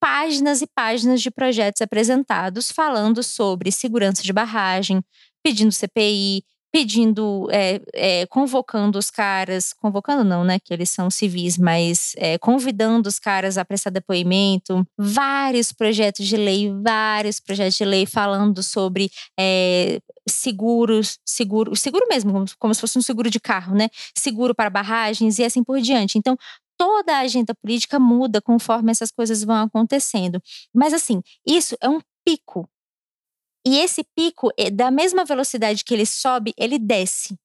páginas 0.00 0.62
e 0.62 0.66
páginas 0.66 1.20
de 1.20 1.30
projetos 1.30 1.82
apresentados 1.82 2.72
falando 2.72 3.22
sobre 3.22 3.70
segurança 3.70 4.22
de 4.22 4.32
barragem, 4.32 5.02
pedindo 5.42 5.72
CPI, 5.72 6.44
pedindo, 6.72 7.48
é, 7.50 7.80
é, 7.94 8.26
convocando 8.26 8.98
os 8.98 9.10
caras, 9.10 9.72
convocando 9.72 10.22
não, 10.22 10.44
né, 10.44 10.58
que 10.58 10.72
eles 10.72 10.90
são 10.90 11.10
civis, 11.10 11.56
mas 11.56 12.12
é, 12.16 12.38
convidando 12.38 13.08
os 13.08 13.18
caras 13.18 13.56
a 13.56 13.64
prestar 13.64 13.90
depoimento, 13.90 14.86
vários 14.96 15.72
projetos 15.72 16.26
de 16.26 16.36
lei, 16.36 16.72
vários 16.82 17.40
projetos 17.40 17.76
de 17.76 17.84
lei 17.84 18.06
falando 18.06 18.62
sobre 18.62 19.10
seguros, 20.28 21.18
seguro, 21.24 21.74
seguro 21.74 22.06
mesmo, 22.08 22.32
como, 22.32 22.44
como 22.58 22.74
se 22.74 22.80
fosse 22.80 22.98
um 22.98 23.02
seguro 23.02 23.30
de 23.30 23.40
carro, 23.40 23.74
né, 23.74 23.88
seguro 24.14 24.54
para 24.54 24.70
barragens 24.70 25.38
e 25.38 25.44
assim 25.44 25.64
por 25.64 25.80
diante. 25.80 26.18
Então, 26.18 26.36
toda 26.76 27.16
a 27.16 27.20
agenda 27.20 27.54
política 27.54 27.98
muda 27.98 28.40
conforme 28.40 28.90
essas 28.90 29.10
coisas 29.10 29.42
vão 29.42 29.56
acontecendo. 29.56 30.40
Mas 30.72 30.94
assim, 30.94 31.20
isso 31.46 31.76
é 31.80 31.88
um 31.88 32.00
pico 32.24 32.68
e 33.68 33.78
esse 33.80 34.02
pico, 34.16 34.50
eh, 34.58 34.70
da 34.70 34.90
mesma 34.90 35.24
velocidade 35.24 35.84
que 35.84 35.94
ele 35.94 36.06
sobe, 36.06 36.54
ele 36.56 36.78
desce. 36.78 37.36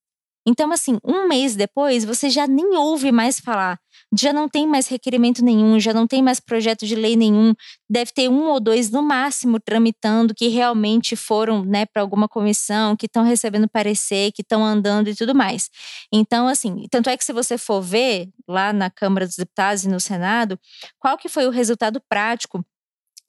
Então, 0.45 0.71
assim, 0.73 0.97
um 1.05 1.27
mês 1.27 1.55
depois, 1.55 2.03
você 2.03 2.29
já 2.29 2.45
nem 2.45 2.75
ouve 2.75 3.13
mais 3.13 3.39
falar, 3.39 3.79
já 4.17 4.33
não 4.33 4.49
tem 4.49 4.67
mais 4.67 4.89
requerimento 4.89 5.43
nenhum, 5.43 5.79
já 5.79 5.93
não 5.93 6.05
tem 6.05 6.21
mais 6.21 6.39
projeto 6.39 6.86
de 6.86 6.95
lei 6.95 7.15
nenhum, 7.15 7.53
deve 7.89 8.12
ter 8.12 8.29
um 8.29 8.49
ou 8.49 8.59
dois 8.59 8.89
no 8.91 9.01
máximo 9.01 9.57
tramitando 9.57 10.33
que 10.36 10.49
realmente 10.49 11.15
foram, 11.15 11.63
né, 11.63 11.86
para 11.86 12.01
alguma 12.01 12.27
comissão, 12.27 12.95
que 12.95 13.05
estão 13.05 13.23
recebendo 13.23 13.69
parecer, 13.69 14.33
que 14.33 14.41
estão 14.41 14.65
andando 14.65 15.09
e 15.09 15.15
tudo 15.15 15.33
mais. 15.33 15.69
Então, 16.12 16.47
assim, 16.47 16.88
tanto 16.91 17.09
é 17.09 17.15
que 17.15 17.23
se 17.23 17.31
você 17.31 17.57
for 17.57 17.81
ver 17.81 18.29
lá 18.47 18.73
na 18.73 18.89
Câmara 18.89 19.25
dos 19.25 19.38
Deputados 19.38 19.86
e 19.86 19.89
no 19.89 19.99
Senado, 19.99 20.59
qual 20.99 21.17
que 21.17 21.29
foi 21.29 21.47
o 21.47 21.51
resultado 21.51 22.01
prático 22.09 22.63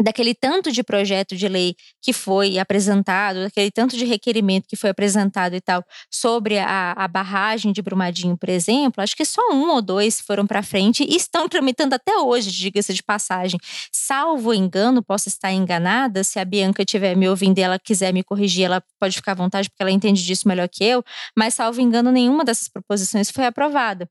daquele 0.01 0.35
tanto 0.35 0.73
de 0.73 0.83
projeto 0.83 1.37
de 1.37 1.49
lei 1.49 1.77
que 2.03 2.13
foi 2.13 2.59
apresentado, 2.59 3.45
daquele 3.45 3.71
tanto 3.71 3.97
de 3.97 4.05
requerimento 4.05 4.67
que 4.69 4.77
foi 4.77 4.91
apresentado 4.91 5.55
e 5.55 5.61
tal, 5.61 5.85
sobre 6.11 6.59
a, 6.59 6.93
a 6.93 7.09
barragem 7.09 7.73
de 7.73 7.81
Brumadinho, 7.81 8.37
por 8.37 8.49
exemplo, 8.49 9.03
acho 9.03 9.17
que 9.17 9.25
só 9.25 9.41
um 9.53 9.71
ou 9.71 9.81
dois 9.81 10.21
foram 10.21 10.47
para 10.47 10.63
frente 10.63 11.05
e 11.05 11.17
estão 11.17 11.49
tramitando 11.49 11.95
até 11.95 12.17
hoje, 12.19 12.51
diga-se 12.51 12.93
de 12.93 13.03
passagem. 13.03 13.59
Salvo 13.93 14.53
engano, 14.53 15.03
posso 15.03 15.29
estar 15.29 15.53
enganada, 15.53 16.25
se 16.25 16.39
a 16.39 16.45
Bianca 16.45 16.83
estiver 16.83 17.17
me 17.17 17.29
ouvindo 17.29 17.59
e 17.59 17.63
ela 17.63 17.79
quiser 17.79 18.13
me 18.13 18.23
corrigir, 18.23 18.65
ela 18.65 18.83
pode 18.99 19.17
ficar 19.17 19.33
à 19.33 19.37
vontade, 19.37 19.71
porque 19.71 19.83
ela 19.83 19.93
entende 19.93 20.25
disso 20.25 20.49
melhor 20.49 20.69
que 20.69 20.85
eu, 20.85 21.05
mas 21.37 21.55
salvo 21.55 21.81
engano, 21.81 22.11
nenhuma 22.11 22.45
dessas 22.45 22.69
proposições 22.69 23.31
foi 23.31 23.47
aprovada. 23.47 24.09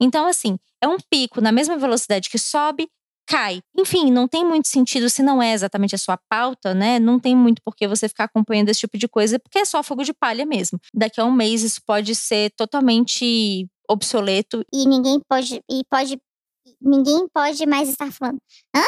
Então, 0.00 0.26
assim, 0.26 0.58
é 0.80 0.88
um 0.88 0.98
pico 1.10 1.40
na 1.40 1.50
mesma 1.52 1.76
velocidade 1.76 2.28
que 2.28 2.38
sobe, 2.38 2.88
cai. 3.26 3.60
Enfim, 3.76 4.10
não 4.10 4.28
tem 4.28 4.44
muito 4.44 4.68
sentido 4.68 5.10
se 5.10 5.22
não 5.22 5.42
é 5.42 5.52
exatamente 5.52 5.94
a 5.94 5.98
sua 5.98 6.18
pauta, 6.28 6.74
né? 6.74 6.98
Não 6.98 7.18
tem 7.18 7.36
muito 7.36 7.60
por 7.64 7.74
que 7.74 7.86
você 7.88 8.08
ficar 8.08 8.24
acompanhando 8.24 8.68
esse 8.68 8.80
tipo 8.80 8.96
de 8.96 9.08
coisa, 9.08 9.38
porque 9.38 9.58
é 9.58 9.64
só 9.64 9.82
fogo 9.82 10.04
de 10.04 10.14
palha 10.14 10.46
mesmo. 10.46 10.78
Daqui 10.94 11.20
a 11.20 11.24
um 11.24 11.32
mês 11.32 11.62
isso 11.62 11.80
pode 11.86 12.14
ser 12.14 12.50
totalmente 12.56 13.66
obsoleto. 13.88 14.64
E 14.72 14.86
ninguém 14.86 15.20
pode. 15.28 15.62
E 15.70 15.82
pode. 15.90 16.18
Ninguém 16.80 17.26
pode 17.32 17.64
mais 17.66 17.88
estar 17.88 18.12
falando. 18.12 18.38
Hã? 18.74 18.82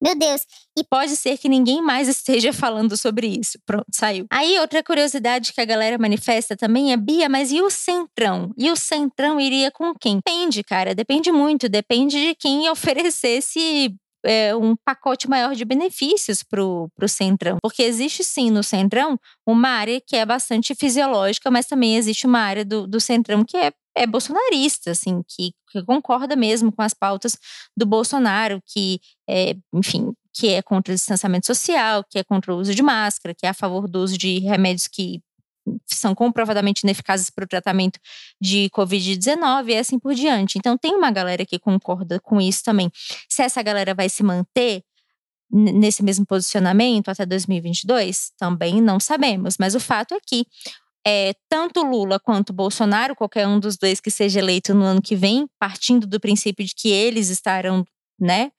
Meu 0.00 0.16
Deus. 0.16 0.42
E 0.78 0.84
pode 0.84 1.16
ser 1.16 1.36
que 1.38 1.48
ninguém 1.48 1.82
mais 1.82 2.06
esteja 2.08 2.52
falando 2.52 2.96
sobre 2.96 3.26
isso. 3.26 3.58
Pronto, 3.66 3.86
saiu. 3.92 4.26
Aí, 4.30 4.58
outra 4.58 4.82
curiosidade 4.82 5.52
que 5.52 5.60
a 5.60 5.64
galera 5.64 5.98
manifesta 5.98 6.56
também 6.56 6.92
é: 6.92 6.96
Bia, 6.96 7.28
mas 7.28 7.50
e 7.52 7.60
o 7.60 7.70
Centrão? 7.70 8.52
E 8.56 8.70
o 8.70 8.76
Centrão 8.76 9.40
iria 9.40 9.70
com 9.70 9.92
quem? 9.94 10.16
Depende, 10.24 10.62
cara. 10.62 10.94
Depende 10.94 11.32
muito. 11.32 11.68
Depende 11.68 12.20
de 12.20 12.34
quem 12.34 12.68
oferecesse 12.70 13.94
é, 14.24 14.54
um 14.54 14.76
pacote 14.76 15.28
maior 15.28 15.54
de 15.54 15.64
benefícios 15.64 16.42
para 16.42 16.62
o 16.62 16.90
Centrão. 17.08 17.58
Porque 17.62 17.82
existe 17.82 18.24
sim 18.24 18.50
no 18.50 18.62
Centrão 18.62 19.18
uma 19.46 19.68
área 19.68 20.00
que 20.00 20.16
é 20.16 20.24
bastante 20.24 20.74
fisiológica, 20.74 21.50
mas 21.50 21.66
também 21.66 21.96
existe 21.96 22.26
uma 22.26 22.40
área 22.40 22.64
do, 22.64 22.86
do 22.86 23.00
Centrão 23.00 23.44
que 23.44 23.56
é 23.56 23.72
é 23.98 24.06
bolsonarista, 24.06 24.92
assim, 24.92 25.22
que, 25.28 25.52
que, 25.70 25.82
concorda 25.84 26.36
mesmo 26.36 26.72
com 26.72 26.82
as 26.82 26.94
pautas 26.94 27.36
do 27.76 27.84
Bolsonaro, 27.84 28.62
que, 28.66 29.00
é, 29.28 29.56
enfim, 29.74 30.12
que 30.32 30.48
é 30.48 30.62
contra 30.62 30.92
o 30.92 30.96
distanciamento 30.96 31.46
social, 31.46 32.04
que 32.08 32.18
é 32.18 32.24
contra 32.24 32.54
o 32.54 32.58
uso 32.58 32.74
de 32.74 32.82
máscara, 32.82 33.34
que 33.34 33.44
é 33.44 33.48
a 33.48 33.54
favor 33.54 33.88
do 33.88 33.98
uso 34.00 34.16
de 34.16 34.38
remédios 34.38 34.86
que 34.86 35.20
são 35.86 36.14
comprovadamente 36.14 36.82
ineficazes 36.84 37.28
para 37.28 37.44
o 37.44 37.48
tratamento 37.48 37.98
de 38.40 38.70
Covid-19 38.70 39.68
e 39.68 39.76
assim 39.76 39.98
por 39.98 40.14
diante. 40.14 40.58
Então, 40.58 40.78
tem 40.78 40.94
uma 40.94 41.10
galera 41.10 41.44
que 41.44 41.58
concorda 41.58 42.20
com 42.20 42.40
isso 42.40 42.62
também. 42.64 42.90
Se 43.28 43.42
essa 43.42 43.62
galera 43.62 43.94
vai 43.94 44.08
se 44.08 44.22
manter 44.22 44.82
nesse 45.50 46.02
mesmo 46.02 46.26
posicionamento 46.26 47.08
até 47.08 47.24
2022, 47.24 48.32
também 48.38 48.80
não 48.80 49.00
sabemos. 49.00 49.56
Mas 49.58 49.74
o 49.74 49.80
fato 49.80 50.14
é 50.14 50.18
que 50.24 50.46
é, 51.06 51.32
tanto 51.48 51.82
Lula 51.82 52.18
quanto 52.18 52.52
Bolsonaro, 52.52 53.16
qualquer 53.16 53.46
um 53.46 53.58
dos 53.58 53.76
dois 53.76 54.00
que 54.00 54.10
seja 54.10 54.38
eleito 54.40 54.74
no 54.74 54.84
ano 54.84 55.02
que 55.02 55.16
vem, 55.16 55.46
partindo 55.58 56.06
do 56.06 56.20
princípio 56.20 56.64
de 56.64 56.74
que 56.74 56.88
eles 56.90 57.28
estarão, 57.28 57.84
né, 58.20 58.50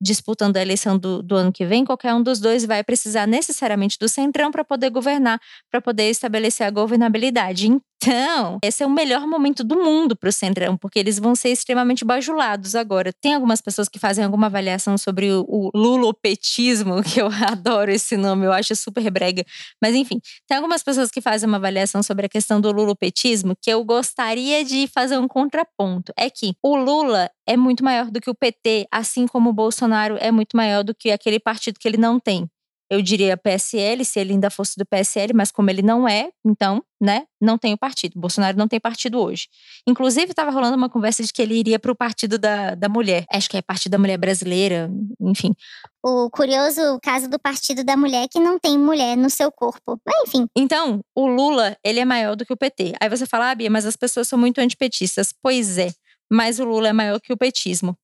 disputando 0.00 0.56
a 0.56 0.62
eleição 0.62 0.96
do, 0.96 1.22
do, 1.22 1.34
ano 1.34 1.52
que 1.52 1.66
vem, 1.66 1.84
qualquer 1.84 2.14
um 2.14 2.22
dos 2.22 2.40
dois 2.40 2.64
vai 2.64 2.84
precisar 2.84 3.26
necessariamente 3.26 3.98
do 3.98 4.08
centrão 4.08 4.50
para 4.50 4.64
poder 4.64 4.90
governar, 4.90 5.40
para 5.70 5.80
poder 5.80 6.08
estabelecer 6.08 6.66
a 6.66 6.70
governabilidade. 6.70 7.68
Então, 8.00 8.58
esse 8.62 8.84
é 8.84 8.86
o 8.86 8.90
melhor 8.90 9.26
momento 9.26 9.64
do 9.64 9.76
mundo 9.82 10.14
para 10.14 10.28
o 10.28 10.32
Centrão, 10.32 10.76
porque 10.76 11.00
eles 11.00 11.18
vão 11.18 11.34
ser 11.34 11.48
extremamente 11.48 12.04
bajulados 12.04 12.76
agora. 12.76 13.12
Tem 13.12 13.34
algumas 13.34 13.60
pessoas 13.60 13.88
que 13.88 13.98
fazem 13.98 14.24
alguma 14.24 14.46
avaliação 14.46 14.96
sobre 14.96 15.32
o, 15.32 15.44
o 15.48 15.70
lulopetismo, 15.74 17.02
que 17.02 17.20
eu 17.20 17.26
adoro 17.26 17.90
esse 17.90 18.16
nome, 18.16 18.46
eu 18.46 18.52
acho 18.52 18.74
super 18.76 19.10
brega. 19.10 19.44
Mas 19.82 19.96
enfim, 19.96 20.20
tem 20.46 20.56
algumas 20.56 20.82
pessoas 20.84 21.10
que 21.10 21.20
fazem 21.20 21.48
uma 21.48 21.56
avaliação 21.56 22.00
sobre 22.00 22.26
a 22.26 22.28
questão 22.28 22.60
do 22.60 22.70
lulopetismo 22.70 23.56
que 23.60 23.70
eu 23.70 23.84
gostaria 23.84 24.64
de 24.64 24.86
fazer 24.86 25.18
um 25.18 25.26
contraponto. 25.26 26.12
É 26.16 26.30
que 26.30 26.54
o 26.62 26.76
Lula 26.76 27.28
é 27.48 27.56
muito 27.56 27.84
maior 27.84 28.12
do 28.12 28.20
que 28.20 28.30
o 28.30 28.34
PT, 28.34 28.86
assim 28.92 29.26
como 29.26 29.50
o 29.50 29.52
Bolsonaro 29.52 30.16
é 30.20 30.30
muito 30.30 30.56
maior 30.56 30.84
do 30.84 30.94
que 30.94 31.10
aquele 31.10 31.40
partido 31.40 31.78
que 31.80 31.88
ele 31.88 31.96
não 31.96 32.20
tem 32.20 32.48
eu 32.90 33.02
diria 33.02 33.36
PSL, 33.36 34.04
se 34.04 34.18
ele 34.18 34.32
ainda 34.32 34.50
fosse 34.50 34.76
do 34.76 34.86
PSL, 34.86 35.34
mas 35.34 35.50
como 35.50 35.68
ele 35.68 35.82
não 35.82 36.08
é, 36.08 36.30
então, 36.44 36.82
né, 37.00 37.26
não 37.40 37.58
tem 37.58 37.74
o 37.74 37.78
partido. 37.78 38.18
Bolsonaro 38.18 38.56
não 38.56 38.66
tem 38.66 38.80
partido 38.80 39.20
hoje. 39.20 39.48
Inclusive, 39.86 40.30
estava 40.30 40.50
rolando 40.50 40.76
uma 40.76 40.88
conversa 40.88 41.22
de 41.22 41.32
que 41.32 41.42
ele 41.42 41.54
iria 41.54 41.78
para 41.78 41.92
o 41.92 41.96
Partido 41.96 42.38
da, 42.38 42.74
da 42.74 42.88
Mulher. 42.88 43.24
Acho 43.30 43.48
que 43.48 43.56
é 43.56 43.62
Partido 43.62 43.92
da 43.92 43.98
Mulher 43.98 44.16
Brasileira, 44.16 44.90
enfim. 45.20 45.54
O 46.02 46.30
curioso 46.30 46.98
caso 47.02 47.28
do 47.28 47.38
Partido 47.38 47.84
da 47.84 47.96
Mulher 47.96 48.26
que 48.28 48.40
não 48.40 48.58
tem 48.58 48.78
mulher 48.78 49.16
no 49.16 49.28
seu 49.28 49.52
corpo. 49.52 50.00
Mas, 50.06 50.28
enfim. 50.28 50.46
Então, 50.56 51.00
o 51.14 51.26
Lula, 51.26 51.76
ele 51.84 52.00
é 52.00 52.04
maior 52.04 52.34
do 52.34 52.46
que 52.46 52.52
o 52.52 52.56
PT. 52.56 52.94
Aí 53.00 53.08
você 53.08 53.26
fala, 53.26 53.50
ah, 53.50 53.54
Bia, 53.54 53.70
mas 53.70 53.84
as 53.84 53.96
pessoas 53.96 54.26
são 54.26 54.38
muito 54.38 54.60
antipetistas. 54.60 55.32
Pois 55.42 55.76
é, 55.76 55.92
mas 56.30 56.58
o 56.58 56.64
Lula 56.64 56.88
é 56.88 56.92
maior 56.92 57.20
que 57.20 57.32
o 57.32 57.36
petismo. 57.36 57.96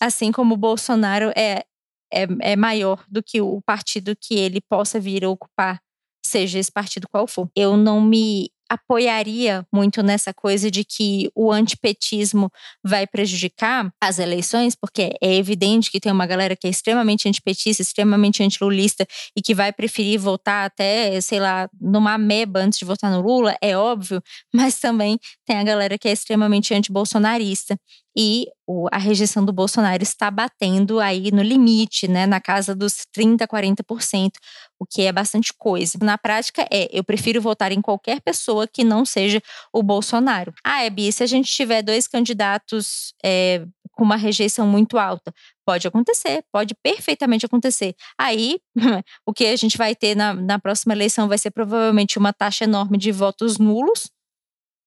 Assim 0.00 0.32
como 0.32 0.54
o 0.54 0.58
Bolsonaro 0.58 1.30
é 1.36 1.64
é, 2.12 2.26
é 2.40 2.56
maior 2.56 3.04
do 3.08 3.22
que 3.22 3.40
o 3.40 3.60
partido 3.62 4.16
que 4.20 4.34
ele 4.34 4.60
possa 4.60 5.00
vir 5.00 5.24
a 5.24 5.28
ocupar, 5.28 5.80
seja 6.24 6.58
esse 6.58 6.70
partido 6.70 7.08
qual 7.08 7.26
for. 7.26 7.48
Eu 7.56 7.76
não 7.76 8.00
me 8.00 8.50
apoiaria 8.72 9.66
muito 9.70 10.02
nessa 10.02 10.32
coisa 10.32 10.70
de 10.70 10.82
que 10.82 11.30
o 11.34 11.52
antipetismo 11.52 12.50
vai 12.82 13.06
prejudicar 13.06 13.92
as 14.02 14.18
eleições, 14.18 14.74
porque 14.74 15.14
é 15.22 15.34
evidente 15.34 15.90
que 15.90 16.00
tem 16.00 16.10
uma 16.10 16.26
galera 16.26 16.56
que 16.56 16.66
é 16.66 16.70
extremamente 16.70 17.28
antipetista, 17.28 17.82
extremamente 17.82 18.42
antilulista 18.42 19.06
e 19.36 19.42
que 19.42 19.54
vai 19.54 19.72
preferir 19.74 20.18
votar 20.18 20.64
até, 20.64 21.20
sei 21.20 21.38
lá, 21.38 21.68
numa 21.78 22.16
meba 22.16 22.60
antes 22.60 22.78
de 22.78 22.86
votar 22.86 23.10
no 23.10 23.20
Lula, 23.20 23.54
é 23.60 23.76
óbvio, 23.76 24.22
mas 24.54 24.80
também 24.80 25.18
tem 25.44 25.58
a 25.58 25.64
galera 25.64 25.98
que 25.98 26.08
é 26.08 26.12
extremamente 26.12 26.72
antibolsonarista 26.72 27.78
e 28.16 28.46
a 28.90 28.98
rejeição 28.98 29.44
do 29.44 29.52
Bolsonaro 29.52 30.02
está 30.02 30.30
batendo 30.30 31.00
aí 31.00 31.30
no 31.32 31.42
limite, 31.42 32.06
né, 32.08 32.26
na 32.26 32.40
casa 32.40 32.74
dos 32.74 33.04
30, 33.12 33.46
40%, 33.46 34.30
o 34.78 34.86
que 34.86 35.02
é 35.02 35.12
bastante 35.12 35.52
coisa. 35.52 35.98
Na 36.02 36.18
prática 36.18 36.66
é, 36.70 36.88
eu 36.92 37.04
prefiro 37.04 37.40
votar 37.40 37.72
em 37.72 37.80
qualquer 37.80 38.20
pessoa 38.20 38.66
que 38.66 38.84
não 38.84 39.04
seja 39.04 39.42
o 39.72 39.82
Bolsonaro. 39.82 40.52
Ah, 40.64 40.84
Ebi, 40.84 41.10
se 41.12 41.22
a 41.22 41.26
gente 41.26 41.50
tiver 41.50 41.82
dois 41.82 42.06
candidatos 42.06 43.14
é, 43.24 43.64
com 43.92 44.04
uma 44.04 44.16
rejeição 44.16 44.66
muito 44.66 44.98
alta, 44.98 45.32
pode 45.64 45.86
acontecer, 45.86 46.44
pode 46.52 46.74
perfeitamente 46.82 47.46
acontecer. 47.46 47.94
Aí, 48.18 48.58
o 49.26 49.32
que 49.32 49.46
a 49.46 49.56
gente 49.56 49.76
vai 49.78 49.94
ter 49.94 50.14
na, 50.16 50.34
na 50.34 50.58
próxima 50.58 50.92
eleição 50.94 51.28
vai 51.28 51.38
ser 51.38 51.50
provavelmente 51.50 52.18
uma 52.18 52.32
taxa 52.32 52.64
enorme 52.64 52.98
de 52.98 53.12
votos 53.12 53.58
nulos, 53.58 54.10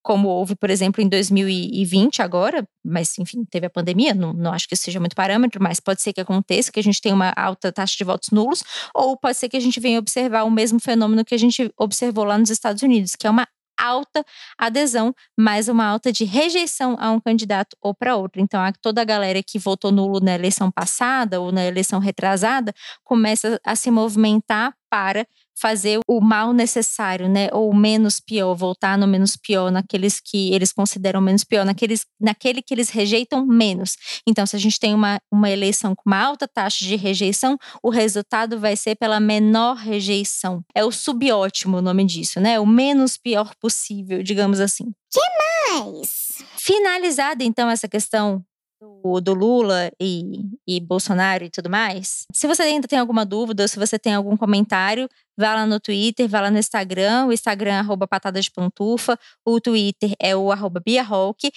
como 0.06 0.28
houve, 0.28 0.56
por 0.56 0.70
exemplo, 0.70 1.02
em 1.02 1.10
2020 1.10 2.22
agora, 2.22 2.64
mas 2.86 3.18
enfim, 3.18 3.44
teve 3.44 3.66
a 3.66 3.70
pandemia, 3.72 4.14
não, 4.14 4.34
não 4.34 4.54
acho 4.54 4.68
que 4.68 4.76
isso 4.76 4.84
seja 4.84 5.00
muito 5.00 5.16
parâmetro, 5.16 5.60
mas 5.60 5.80
pode 5.80 6.00
ser 6.00 6.14
que 6.14 6.22
aconteça, 6.22 6.72
que 6.72 6.80
a 6.80 6.84
gente 6.84 7.02
tenha 7.02 7.16
uma 7.16 7.34
alta 7.36 7.72
taxa 7.72 7.96
de 7.98 8.04
votos 8.04 8.30
nulos, 8.30 8.64
ou 8.94 9.18
pode 9.18 9.36
ser 9.36 9.50
que 9.50 9.58
a 9.58 9.60
gente 9.60 9.80
venha 9.80 9.98
observar 9.98 10.44
o 10.44 10.52
mesmo 10.52 10.80
fenômeno 10.80 11.26
que 11.26 11.34
a 11.34 11.40
gente 11.40 11.74
observou 11.76 12.24
lá 12.24 12.38
nos 12.38 12.52
Estados 12.52 12.84
Unidos, 12.84 13.16
que 13.16 13.26
é 13.26 13.30
uma 13.32 13.48
alta 13.80 14.24
adesão, 14.60 15.12
mas 15.36 15.68
uma 15.68 15.86
alta 15.86 16.12
de 16.12 16.24
rejeição 16.24 16.96
a 17.00 17.10
um 17.10 17.20
candidato 17.20 17.76
ou 17.82 17.94
para 17.94 18.16
outro. 18.16 18.40
Então, 18.40 18.62
toda 18.84 19.02
a 19.02 19.06
galera 19.06 19.42
que 19.42 19.58
votou 19.58 19.92
nulo 19.92 20.20
na 20.20 20.36
eleição 20.36 20.70
passada 20.72 21.42
ou 21.42 21.52
na 21.52 21.66
eleição 21.66 22.00
retrasada 22.00 22.72
começa 23.04 23.60
a 23.66 23.76
se 23.76 23.90
movimentar 23.90 24.72
para 24.88 25.28
fazer 25.58 26.00
o 26.08 26.20
mal 26.20 26.54
necessário, 26.54 27.30
né? 27.30 27.50
Ou 27.52 27.74
menos 27.74 28.20
pior, 28.20 28.54
voltar 28.54 28.98
no 28.98 29.08
menos 29.08 29.36
pior, 29.36 29.72
naqueles 29.72 30.20
que 30.20 30.54
eles 30.54 30.74
consideram 30.74 31.22
menos 31.22 31.44
pior, 31.44 31.66
naqueles, 31.66 32.06
naquele 32.20 32.62
que 32.62 32.74
eles 32.74 32.90
rejeitam 32.90 33.46
menos. 33.46 33.96
Então, 34.28 34.46
se 34.46 34.56
a 34.56 34.60
gente 34.60 34.80
tem 34.80 34.94
uma, 34.94 35.20
uma 35.32 35.50
eleição 35.50 35.96
com 35.96 36.04
uma 36.06 36.22
alta 36.22 36.48
taxa 36.48 36.84
de 36.84 36.96
rejeição, 36.96 37.58
o 37.82 37.90
resultado 37.90 38.60
vai 38.60 38.76
ser 38.76 38.96
pela 38.96 39.20
menor 39.20 39.78
rejeição. 39.78 40.62
É 40.76 40.84
o 40.84 40.92
subótimo 40.92 41.78
o 41.78 41.82
nome 41.82 42.06
disso, 42.06 42.40
né? 42.40 42.60
O 42.60 42.66
menos 42.66 43.18
pior 43.18 43.54
possível, 43.60 44.22
digamos 44.22 44.60
assim. 44.60 44.86
Que 45.12 45.22
mais? 45.70 46.44
Finalizada, 46.58 47.44
então, 47.44 47.70
essa 47.70 47.88
questão 47.88 48.44
do, 48.80 49.22
do 49.22 49.34
Lula 49.34 49.92
e, 50.00 50.42
e 50.68 50.80
Bolsonaro 50.80 51.44
e 51.44 51.50
tudo 51.50 51.70
mais. 51.70 52.26
Se 52.34 52.48
você 52.48 52.64
ainda 52.64 52.88
tem 52.88 53.00
alguma 53.00 53.26
dúvida, 53.26 53.64
ou 53.64 53.68
se 53.68 53.80
você 53.80 53.98
tem 53.98 54.14
algum 54.14 54.36
comentário, 54.36 55.10
vá 55.38 55.56
lá 55.56 55.66
no 55.66 55.80
Twitter, 55.80 56.28
vá 56.28 56.42
lá 56.42 56.52
no 56.52 56.58
Instagram. 56.58 57.26
O 57.28 57.34
Instagram 57.34 57.72
é 57.72 57.80
arroba 57.80 58.08
patada 58.08 58.42
de 58.42 58.52
pantufa, 58.52 59.18
o 59.46 59.60
Twitter 59.60 60.14
é 60.20 60.36
o 60.36 60.52
arroba 60.52 60.82
Bia 60.84 61.04
Hulk. 61.04 61.52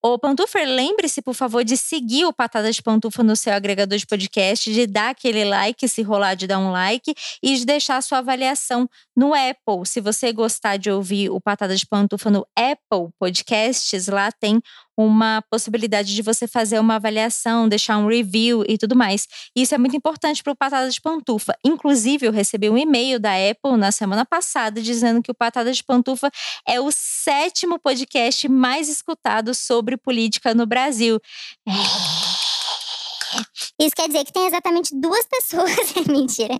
Ô, 0.00 0.16
Pantufer, 0.16 0.64
lembre-se, 0.64 1.20
por 1.20 1.34
favor, 1.34 1.64
de 1.64 1.76
seguir 1.76 2.24
o 2.24 2.32
Patada 2.32 2.70
de 2.70 2.80
Pantufa 2.80 3.20
no 3.24 3.34
seu 3.34 3.52
agregador 3.52 3.98
de 3.98 4.06
podcast, 4.06 4.72
de 4.72 4.86
dar 4.86 5.10
aquele 5.10 5.44
like, 5.44 5.88
se 5.88 6.02
rolar, 6.02 6.36
de 6.36 6.46
dar 6.46 6.60
um 6.60 6.70
like, 6.70 7.12
e 7.42 7.56
de 7.56 7.66
deixar 7.66 7.96
a 7.96 8.00
sua 8.00 8.18
avaliação 8.18 8.88
no 9.16 9.34
Apple. 9.34 9.84
Se 9.84 10.00
você 10.00 10.32
gostar 10.32 10.76
de 10.76 10.88
ouvir 10.88 11.30
o 11.30 11.40
Patada 11.40 11.74
de 11.74 11.84
Pantufa 11.84 12.30
no 12.30 12.46
Apple 12.56 13.12
Podcasts, 13.18 14.06
lá 14.06 14.30
tem 14.30 14.62
uma 14.98 15.40
possibilidade 15.48 16.12
de 16.12 16.22
você 16.22 16.48
fazer 16.48 16.80
uma 16.80 16.96
avaliação, 16.96 17.68
deixar 17.68 17.98
um 17.98 18.08
review 18.08 18.64
e 18.66 18.76
tudo 18.76 18.96
mais. 18.96 19.28
Isso 19.54 19.72
é 19.72 19.78
muito 19.78 19.96
importante 19.96 20.42
para 20.42 20.52
o 20.52 20.56
Patada 20.56 20.90
de 20.90 21.00
Pantufa. 21.00 21.56
Inclusive, 21.64 22.26
eu 22.26 22.32
recebi 22.32 22.68
um 22.68 22.76
e-mail 22.76 23.20
da 23.20 23.30
Apple 23.30 23.76
na 23.76 23.92
semana 23.92 24.26
passada 24.26 24.82
dizendo 24.82 25.22
que 25.22 25.30
o 25.30 25.34
Patada 25.34 25.72
de 25.72 25.84
Pantufa 25.84 26.28
é 26.66 26.80
o 26.80 26.90
sétimo 26.90 27.78
podcast 27.78 28.48
mais 28.48 28.88
escutado 28.88 29.54
sobre 29.54 29.96
política 29.96 30.52
no 30.52 30.66
Brasil. 30.66 31.20
É. 31.68 32.48
Isso 33.80 33.94
quer 33.94 34.08
dizer 34.08 34.24
que 34.24 34.32
tem 34.32 34.46
exatamente 34.46 34.90
duas 34.98 35.24
pessoas. 35.26 35.76
Mentira. 36.08 36.56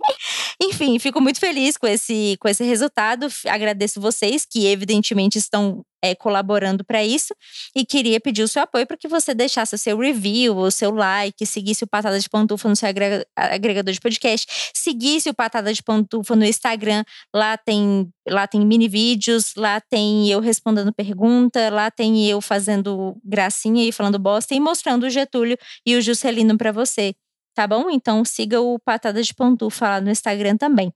Enfim, 0.61 0.97
fico 0.99 1.19
muito 1.19 1.39
feliz 1.39 1.77
com 1.77 1.87
esse, 1.87 2.37
com 2.39 2.47
esse 2.47 2.63
resultado. 2.63 3.27
Agradeço 3.47 3.99
vocês 3.99 4.45
que, 4.45 4.67
evidentemente, 4.67 5.37
estão 5.37 5.83
é, 6.01 6.15
colaborando 6.15 6.83
para 6.83 7.03
isso. 7.03 7.33
E 7.75 7.85
queria 7.85 8.19
pedir 8.19 8.43
o 8.43 8.47
seu 8.47 8.63
apoio 8.63 8.85
para 8.85 8.97
que 8.97 9.07
você 9.07 9.33
deixasse 9.33 9.75
o 9.75 9.77
seu 9.77 9.97
review, 9.97 10.57
o 10.57 10.71
seu 10.71 10.91
like, 10.91 11.45
seguisse 11.45 11.83
o 11.83 11.87
Patada 11.87 12.19
de 12.19 12.29
Pantufa 12.29 12.69
no 12.69 12.75
seu 12.75 12.89
agregador 13.35 13.93
de 13.93 13.99
podcast, 13.99 14.71
seguisse 14.73 15.29
o 15.29 15.33
Patada 15.33 15.73
de 15.73 15.83
Pantufa 15.83 16.35
no 16.35 16.45
Instagram. 16.45 17.03
Lá 17.33 17.57
tem, 17.57 18.09
lá 18.27 18.47
tem 18.47 18.65
mini 18.65 18.87
vídeos, 18.87 19.53
lá 19.55 19.81
tem 19.81 20.29
eu 20.29 20.39
respondendo 20.39 20.93
pergunta, 20.93 21.69
lá 21.69 21.91
tem 21.91 22.27
eu 22.27 22.41
fazendo 22.41 23.17
gracinha 23.23 23.87
e 23.87 23.91
falando 23.91 24.19
bosta 24.19 24.53
e 24.55 24.59
mostrando 24.59 25.03
o 25.05 25.09
Getúlio 25.09 25.57
e 25.85 25.95
o 25.95 26.01
Juscelino 26.01 26.57
para 26.57 26.71
você. 26.71 27.13
Tá 27.55 27.67
bom? 27.67 27.89
Então 27.89 28.23
siga 28.23 28.61
o 28.61 28.79
Patada 28.79 29.21
de 29.21 29.33
Pantufa 29.33 29.89
lá 29.89 30.01
no 30.01 30.09
Instagram 30.09 30.55
também. 30.55 30.93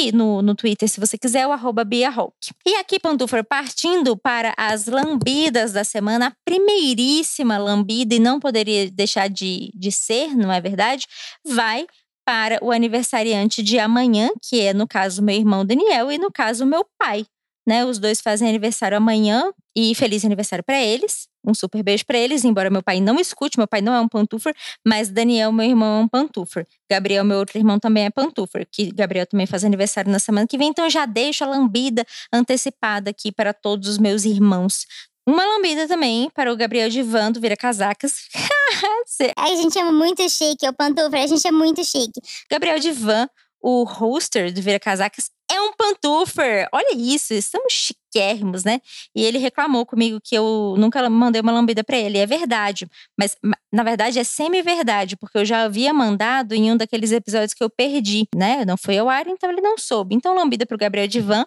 E 0.00 0.12
no, 0.12 0.40
no 0.40 0.54
Twitter, 0.54 0.88
se 0.88 1.00
você 1.00 1.18
quiser, 1.18 1.44
o 1.44 1.50
arroba 1.50 1.82
Bia 1.82 2.08
Hulk. 2.08 2.52
E 2.64 2.76
aqui, 2.76 3.00
Pantufa, 3.00 3.42
partindo 3.42 4.16
para 4.16 4.54
as 4.56 4.86
lambidas 4.86 5.72
da 5.72 5.82
semana, 5.82 6.28
a 6.28 6.32
primeiríssima 6.44 7.58
lambida, 7.58 8.14
e 8.14 8.20
não 8.20 8.38
poderia 8.38 8.88
deixar 8.92 9.28
de, 9.28 9.72
de 9.74 9.90
ser, 9.90 10.36
não 10.36 10.52
é 10.52 10.60
verdade? 10.60 11.04
Vai 11.44 11.84
para 12.24 12.62
o 12.62 12.70
aniversariante 12.70 13.60
de 13.60 13.80
amanhã, 13.80 14.30
que 14.40 14.60
é, 14.60 14.72
no 14.72 14.86
caso, 14.86 15.20
meu 15.20 15.34
irmão 15.34 15.66
Daniel, 15.66 16.12
e 16.12 16.16
no 16.16 16.30
caso, 16.30 16.64
meu 16.64 16.86
pai. 16.96 17.26
Né? 17.68 17.84
Os 17.84 17.98
dois 17.98 18.22
fazem 18.22 18.48
aniversário 18.48 18.96
amanhã 18.96 19.52
e 19.76 19.94
feliz 19.94 20.24
aniversário 20.24 20.64
para 20.64 20.82
eles. 20.82 21.28
Um 21.44 21.52
super 21.52 21.82
beijo 21.82 22.02
para 22.06 22.16
eles, 22.16 22.42
embora 22.42 22.70
meu 22.70 22.82
pai 22.82 22.98
não 22.98 23.20
escute, 23.20 23.58
meu 23.58 23.68
pai 23.68 23.82
não 23.82 23.92
é 23.92 24.00
um 24.00 24.08
pantufer, 24.08 24.54
mas 24.82 25.10
Daniel, 25.10 25.52
meu 25.52 25.66
irmão, 25.66 26.00
é 26.00 26.04
um 26.04 26.08
pantufer. 26.08 26.66
Gabriel, 26.90 27.24
meu 27.24 27.36
outro 27.36 27.58
irmão, 27.58 27.78
também 27.78 28.06
é 28.06 28.10
pantufer, 28.10 28.66
que 28.72 28.90
Gabriel 28.90 29.26
também 29.26 29.46
faz 29.46 29.66
aniversário 29.66 30.10
na 30.10 30.18
semana 30.18 30.46
que 30.46 30.56
vem, 30.56 30.68
então 30.68 30.86
eu 30.86 30.90
já 30.90 31.04
deixo 31.04 31.44
a 31.44 31.46
lambida 31.46 32.06
antecipada 32.32 33.10
aqui 33.10 33.30
para 33.30 33.52
todos 33.52 33.86
os 33.86 33.98
meus 33.98 34.24
irmãos. 34.24 34.86
Uma 35.26 35.44
lambida 35.44 35.86
também 35.86 36.30
para 36.30 36.50
o 36.50 36.56
Gabriel 36.56 36.88
Divan 36.88 37.30
do 37.30 37.38
Vira 37.38 37.56
Casacas. 37.56 38.28
a 39.36 39.48
gente 39.48 39.78
é 39.78 39.84
muito 39.84 40.26
chique, 40.30 40.66
o 40.66 40.72
pantufer, 40.72 41.22
a 41.22 41.26
gente 41.26 41.46
é 41.46 41.52
muito 41.52 41.84
chique. 41.84 42.18
Gabriel 42.50 42.78
Divan, 42.78 43.28
o 43.60 43.84
hoster 43.84 44.52
do 44.54 44.62
Vira 44.62 44.80
Casacas, 44.80 45.30
é 45.50 45.60
um 45.60 45.72
pantufer. 45.72 46.68
Olha 46.72 46.94
isso, 46.94 47.32
estamos 47.32 47.72
chiquérrimos, 47.72 48.64
né? 48.64 48.80
E 49.14 49.24
ele 49.24 49.38
reclamou 49.38 49.84
comigo 49.86 50.20
que 50.22 50.34
eu 50.36 50.74
nunca 50.78 51.08
mandei 51.08 51.40
uma 51.40 51.52
lambida 51.52 51.82
para 51.82 51.96
ele. 51.96 52.18
É 52.18 52.26
verdade, 52.26 52.88
mas 53.18 53.36
na 53.72 53.82
verdade 53.82 54.18
é 54.18 54.24
semi-verdade, 54.24 55.16
porque 55.16 55.38
eu 55.38 55.44
já 55.44 55.62
havia 55.62 55.92
mandado 55.92 56.54
em 56.54 56.72
um 56.72 56.76
daqueles 56.76 57.12
episódios 57.12 57.54
que 57.54 57.64
eu 57.64 57.70
perdi, 57.70 58.26
né? 58.34 58.64
Não 58.64 58.76
foi 58.76 58.98
ao 58.98 59.08
ar, 59.08 59.26
então 59.26 59.50
ele 59.50 59.60
não 59.60 59.78
soube. 59.78 60.14
Então, 60.14 60.34
lambida 60.34 60.66
pro 60.66 60.78
Gabriel 60.78 61.08
Divan. 61.08 61.46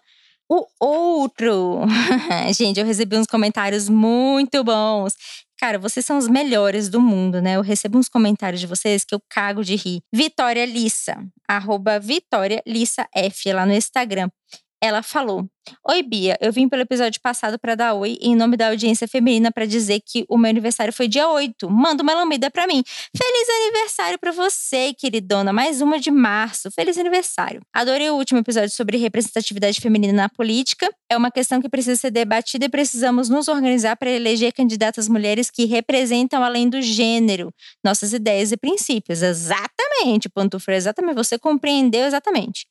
O 0.49 0.65
outro. 0.81 1.79
Gente, 2.57 2.77
eu 2.77 2.85
recebi 2.85 3.15
uns 3.15 3.25
comentários 3.25 3.87
muito 3.87 4.61
bons. 4.65 5.15
Cara, 5.61 5.77
vocês 5.77 6.03
são 6.03 6.17
os 6.17 6.27
melhores 6.27 6.89
do 6.89 6.99
mundo, 6.99 7.39
né? 7.39 7.55
Eu 7.55 7.61
recebo 7.61 7.99
uns 7.99 8.09
comentários 8.09 8.59
de 8.59 8.65
vocês 8.65 9.05
que 9.05 9.13
eu 9.13 9.21
cago 9.29 9.63
de 9.63 9.75
rir. 9.75 10.01
Vitória 10.11 10.65
Lissa, 10.65 11.23
arroba 11.47 11.99
Vitória 11.99 12.63
Lissa 12.65 13.07
F 13.15 13.53
lá 13.53 13.63
no 13.63 13.71
Instagram. 13.71 14.27
Ela 14.83 15.03
falou: 15.03 15.47
Oi, 15.87 16.01
Bia, 16.01 16.37
eu 16.41 16.51
vim 16.51 16.67
pelo 16.67 16.81
episódio 16.81 17.21
passado 17.21 17.59
para 17.59 17.75
dar 17.75 17.93
oi 17.93 18.17
em 18.19 18.35
nome 18.35 18.57
da 18.57 18.69
audiência 18.69 19.07
feminina 19.07 19.51
para 19.51 19.65
dizer 19.65 20.01
que 20.03 20.25
o 20.27 20.35
meu 20.35 20.49
aniversário 20.49 20.91
foi 20.91 21.07
dia 21.07 21.29
8. 21.29 21.69
Manda 21.69 22.01
uma 22.01 22.15
lambida 22.15 22.49
para 22.49 22.65
mim. 22.65 22.83
Feliz 23.15 23.49
aniversário 23.49 24.17
para 24.17 24.31
você, 24.31 24.91
queridona. 24.93 25.53
Mais 25.53 25.81
uma 25.81 25.99
de 25.99 26.09
março. 26.09 26.71
Feliz 26.71 26.97
aniversário. 26.97 27.61
Adorei 27.71 28.09
o 28.09 28.15
último 28.15 28.39
episódio 28.39 28.71
sobre 28.71 28.97
representatividade 28.97 29.79
feminina 29.79 30.13
na 30.13 30.29
política. 30.29 30.89
É 31.07 31.15
uma 31.15 31.29
questão 31.29 31.61
que 31.61 31.69
precisa 31.69 31.99
ser 31.99 32.09
debatida 32.09 32.65
e 32.65 32.69
precisamos 32.69 33.29
nos 33.29 33.47
organizar 33.47 33.95
para 33.97 34.09
eleger 34.09 34.51
candidatas 34.51 35.07
mulheres 35.07 35.51
que 35.51 35.65
representam 35.65 36.43
além 36.43 36.67
do 36.67 36.81
gênero 36.81 37.53
nossas 37.83 38.13
ideias 38.13 38.51
e 38.51 38.57
princípios. 38.57 39.21
Exatamente, 39.21 40.27
Pantufra, 40.27 40.75
exatamente. 40.75 41.15
Você 41.15 41.37
compreendeu 41.37 42.05
exatamente. 42.05 42.65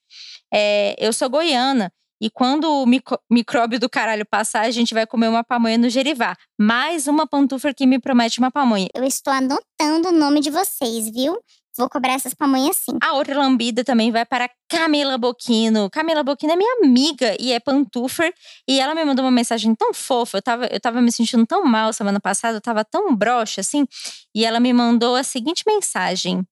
É, 0.53 0.97
eu 0.99 1.13
sou 1.13 1.31
goiana 1.31 1.93
e 2.21 2.29
quando 2.29 2.65
o 2.65 2.87
micróbio 3.31 3.81
do 3.81 3.89
caralho 3.89 4.27
passar, 4.27 4.63
a 4.63 4.71
gente 4.71 4.93
vai 4.93 5.07
comer 5.07 5.29
uma 5.29 5.43
pamonha 5.43 5.79
no 5.79 5.89
Gerivá. 5.89 6.37
Mais 6.59 7.07
uma 7.07 7.27
pantufa 7.27 7.73
que 7.73 7.87
me 7.87 7.99
promete 7.99 8.39
uma 8.39 8.51
pamonha. 8.51 8.89
Eu 8.95 9.05
estou 9.05 9.33
anotando 9.33 10.09
o 10.09 10.13
nome 10.13 10.41
de 10.41 10.51
vocês, 10.51 11.11
viu? 11.11 11.39
Vou 11.79 11.89
cobrar 11.89 12.13
essas 12.13 12.35
pamonhas 12.35 12.77
sim. 12.77 12.99
A 13.03 13.15
outra 13.15 13.39
lambida 13.39 13.83
também 13.83 14.11
vai 14.11 14.27
para 14.27 14.51
Camila 14.69 15.17
Boquino. 15.17 15.89
Camila 15.89 16.23
Boquino 16.23 16.53
é 16.53 16.57
minha 16.57 16.77
amiga 16.83 17.37
e 17.41 17.53
é 17.53 17.61
pantufer. 17.61 18.35
E 18.69 18.79
ela 18.79 18.95
me 18.95 19.03
mandou 19.05 19.25
uma 19.25 19.31
mensagem 19.31 19.75
tão 19.75 19.95
fofa. 19.95 20.39
Eu 20.39 20.43
tava, 20.43 20.67
eu 20.67 20.81
tava 20.81 21.01
me 21.01 21.11
sentindo 21.11 21.47
tão 21.47 21.65
mal 21.65 21.93
semana 21.93 22.21
passada, 22.21 22.59
eu 22.59 22.61
tava 22.61 22.85
tão 22.85 23.15
broxa 23.17 23.63
assim. 23.63 23.87
E 24.35 24.45
ela 24.45 24.61
me 24.61 24.73
mandou 24.73 25.15
a 25.15 25.23
seguinte 25.23 25.63
mensagem 25.67 26.45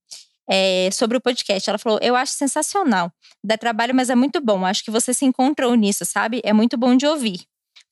é, 0.49 0.89
sobre 0.93 1.17
o 1.17 1.21
podcast. 1.21 1.69
Ela 1.69 1.79
falou: 1.79 1.99
Eu 2.03 2.17
acho 2.17 2.33
sensacional. 2.33 3.13
Dá 3.45 3.59
trabalho, 3.59 3.95
mas 3.95 4.11
é 4.11 4.15
muito 4.15 4.41
bom. 4.41 4.65
Acho 4.65 4.83
que 4.85 4.91
você 4.91 5.13
se 5.13 5.25
encontrou 5.25 5.75
nisso, 5.75 6.05
sabe? 6.05 6.41
É 6.45 6.53
muito 6.53 6.77
bom 6.77 6.97
de 6.97 7.07
ouvir. 7.07 7.43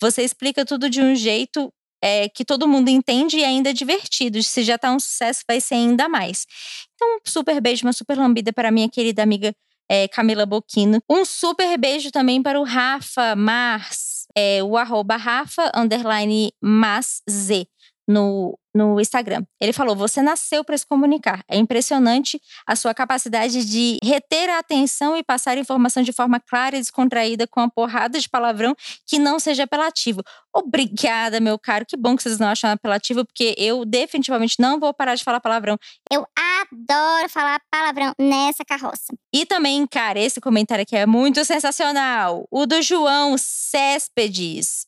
Você 0.01 0.23
explica 0.23 0.65
tudo 0.65 0.89
de 0.91 1.01
um 1.01 1.15
jeito 1.15 1.73
é, 2.03 2.29
que 2.29 2.45
todo 2.45 2.69
mundo 2.69 2.89
entende 2.89 3.39
e 3.39 3.45
ainda 3.45 3.71
é 3.71 3.73
divertido. 3.73 4.43
Se 4.43 4.63
já 4.63 4.79
tá 4.79 4.93
um 4.93 5.01
sucesso, 5.01 5.43
vai 5.49 5.61
ser 5.61 5.75
ainda 5.75 6.09
mais. 6.09 6.47
Então, 6.95 7.17
um 7.17 7.19
super 7.27 7.61
beijo, 7.61 7.87
uma 7.87 7.93
super 7.93 8.17
lambida 8.17 8.53
para 8.53 8.71
minha 8.71 8.89
querida 8.89 9.23
amiga 9.23 9.55
é, 9.89 10.09
Camila 10.09 10.47
Boquino. 10.47 11.01
Um 11.09 11.25
super 11.25 11.79
beijo 11.79 12.11
também 12.11 12.43
para 12.43 12.61
o 12.61 12.65
Rafa 12.65 13.37
Mars, 13.37 14.27
é, 14.37 14.63
o 14.63 14.77
arroba 14.77 15.17
Rafa 15.17 15.71
underline 15.75 16.53
Mas 16.61 17.23
Z 17.31 17.67
no, 18.09 18.59
no 18.77 19.01
Instagram. 19.01 19.43
Ele 19.61 19.73
falou: 19.73 19.97
Você 19.97 20.23
nasceu 20.23 20.63
para 20.63 20.77
se 20.77 20.87
comunicar. 20.87 21.43
É 21.49 21.57
impressionante 21.57 22.41
a 22.67 22.77
sua 22.77 22.95
capacidade 22.95 23.65
de 23.65 23.99
reter 24.03 24.51
a 24.51 24.59
atenção 24.59 25.17
e 25.17 25.23
passar 25.23 25.57
informação 25.57 26.03
de 26.03 26.13
forma 26.13 26.39
clara 26.39 26.77
e 26.77 26.81
descontraída 26.81 27.47
com 27.47 27.61
uma 27.61 27.71
porrada 27.71 28.21
de 28.21 28.29
palavrão 28.29 28.75
que 29.07 29.19
não 29.19 29.39
seja 29.39 29.65
apelativo. 29.65 30.23
Obrigada, 30.55 31.41
meu 31.41 31.59
caro. 31.59 31.85
Que 31.87 31.97
bom 31.97 32.17
que 32.17 32.23
vocês 32.23 32.39
não 32.39 32.49
acham 32.49 32.71
apelativo, 32.71 33.25
porque 33.25 33.55
eu 33.59 33.85
definitivamente 33.85 34.57
não 34.59 34.79
vou 34.79 34.93
parar 34.95 35.15
de 35.15 35.25
falar 35.25 35.41
palavrão. 35.41 35.79
Eu 36.11 36.27
adoro 36.61 37.29
falar 37.29 37.61
palavrão 37.71 38.13
nessa 38.19 38.65
carroça. 38.65 39.15
E 39.33 39.45
também, 39.45 39.87
cara, 39.87 40.19
esse 40.19 40.41
comentário 40.41 40.83
aqui 40.83 40.97
é 40.97 41.07
muito 41.07 41.45
sensacional. 41.45 42.47
O 42.51 42.67
do 42.67 42.81
João 42.83 43.37
Céspedes. 43.39 44.87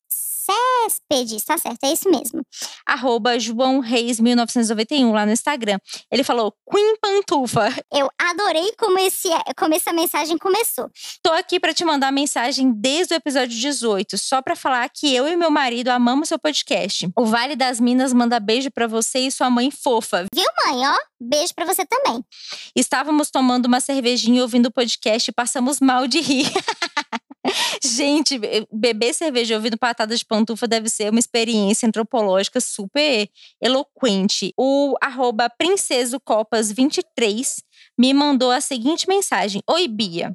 Céspedes, 0.49 1.43
tá 1.43 1.57
certo, 1.57 1.83
é 1.83 1.93
isso 1.93 2.09
mesmo. 2.09 2.41
Arroba 2.85 3.37
João 3.39 3.79
Reis 3.79 4.19
1991 4.19 5.11
lá 5.11 5.25
no 5.25 5.31
Instagram. 5.31 5.79
Ele 6.11 6.23
falou 6.23 6.53
Queen 6.69 6.95
Pantufa. 7.01 7.69
Eu 7.93 8.09
adorei 8.17 8.73
como, 8.77 8.97
esse, 8.99 9.29
como 9.57 9.75
essa 9.75 9.93
mensagem 9.93 10.37
começou. 10.37 10.89
Tô 11.21 11.31
aqui 11.31 11.59
para 11.59 11.73
te 11.73 11.85
mandar 11.85 12.11
mensagem 12.11 12.71
desde 12.71 13.13
o 13.13 13.17
episódio 13.17 13.55
18, 13.55 14.17
só 14.17 14.41
para 14.41 14.55
falar 14.55 14.89
que 14.89 15.13
eu 15.13 15.27
e 15.27 15.35
meu 15.35 15.51
marido 15.51 15.89
amamos 15.89 16.29
seu 16.29 16.39
podcast. 16.39 17.09
O 17.15 17.25
Vale 17.25 17.55
das 17.55 17.79
Minas 17.79 18.13
manda 18.13 18.39
beijo 18.39 18.71
para 18.71 18.87
você 18.87 19.19
e 19.19 19.31
sua 19.31 19.49
mãe 19.49 19.69
fofa. 19.71 20.25
Viu, 20.33 20.45
mãe? 20.65 20.87
Ó, 20.87 20.95
beijo 21.19 21.53
para 21.53 21.65
você 21.65 21.85
também. 21.85 22.23
Estávamos 22.75 23.29
tomando 23.29 23.65
uma 23.65 23.79
cervejinha 23.79 24.41
ouvindo 24.41 24.67
o 24.67 24.71
podcast 24.71 25.29
e 25.29 25.33
passamos 25.33 25.79
mal 25.79 26.07
de 26.07 26.19
rir. 26.19 26.47
Gente, 27.99 28.39
beber 28.71 29.13
cerveja 29.13 29.55
ouvindo 29.55 29.77
patada 29.77 30.15
de 30.15 30.23
pantufa 30.23 30.65
deve 30.65 30.87
ser 30.87 31.09
uma 31.09 31.19
experiência 31.19 31.85
antropológica 31.85 32.61
super 32.61 33.29
eloquente. 33.61 34.53
O 34.55 34.95
arroba 35.01 35.49
princesocopas23 35.49 37.57
me 37.97 38.13
mandou 38.13 38.51
a 38.51 38.61
seguinte 38.61 39.05
mensagem. 39.05 39.61
Oi, 39.69 39.85
Bia. 39.89 40.33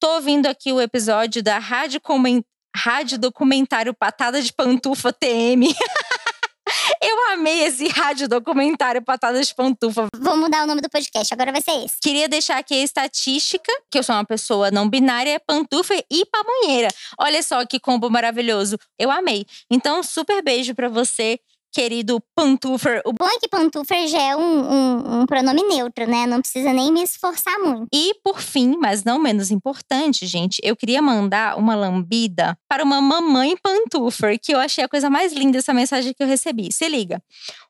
Tô 0.00 0.14
ouvindo 0.14 0.46
aqui 0.46 0.72
o 0.72 0.80
episódio 0.80 1.42
da 1.42 1.58
Rádio, 1.58 2.00
Coment... 2.00 2.42
Rádio 2.74 3.18
Documentário 3.18 3.92
Patada 3.92 4.40
de 4.40 4.50
Pantufa 4.50 5.12
TM. 5.12 5.68
Eu 7.00 7.32
amei 7.32 7.64
esse 7.64 7.88
rádio 7.88 8.28
documentário 8.28 9.02
Patadas 9.02 9.48
de 9.48 9.54
Pantufa. 9.54 10.06
Vou 10.18 10.36
mudar 10.36 10.64
o 10.64 10.66
nome 10.66 10.80
do 10.80 10.88
podcast, 10.88 11.32
agora 11.32 11.52
vai 11.52 11.60
ser 11.60 11.84
esse. 11.84 11.96
Queria 12.00 12.28
deixar 12.28 12.58
aqui 12.58 12.74
a 12.74 12.82
estatística, 12.82 13.72
que 13.90 13.98
eu 13.98 14.02
sou 14.02 14.14
uma 14.14 14.24
pessoa 14.24 14.70
não 14.70 14.88
binária, 14.88 15.30
é 15.30 15.38
pantufa 15.38 15.94
e 16.10 16.24
pamonheira. 16.26 16.88
Olha 17.18 17.42
só 17.42 17.64
que 17.66 17.78
combo 17.78 18.10
maravilhoso. 18.10 18.78
Eu 18.98 19.10
amei. 19.10 19.46
Então, 19.70 20.02
super 20.02 20.42
beijo 20.42 20.74
para 20.74 20.88
você 20.88 21.38
querido 21.74 22.22
Pantufer. 22.36 23.02
O 23.04 23.12
bom 23.12 23.26
é 23.26 23.38
que 23.40 23.48
Pantufer 23.48 24.06
já 24.06 24.22
é 24.22 24.36
um, 24.36 24.40
um, 24.40 25.20
um, 25.20 25.26
pronome 25.26 25.62
neutro, 25.64 26.06
né? 26.06 26.24
Não 26.24 26.40
precisa 26.40 26.72
nem 26.72 26.92
me 26.92 27.02
esforçar 27.02 27.58
muito. 27.58 27.88
E 27.92 28.14
por 28.22 28.40
fim, 28.40 28.76
mas 28.78 29.02
não 29.02 29.18
menos 29.18 29.50
importante, 29.50 30.24
gente, 30.24 30.60
eu 30.62 30.76
queria 30.76 31.02
mandar 31.02 31.58
uma 31.58 31.74
lambida 31.74 32.56
para 32.68 32.84
uma 32.84 33.00
mamãe 33.00 33.56
Pantufer, 33.56 34.38
que 34.40 34.54
eu 34.54 34.60
achei 34.60 34.84
a 34.84 34.88
coisa 34.88 35.10
mais 35.10 35.32
linda 35.32 35.58
essa 35.58 35.74
mensagem 35.74 36.14
que 36.14 36.22
eu 36.22 36.28
recebi. 36.28 36.72
Se 36.72 36.88
liga. 36.88 37.20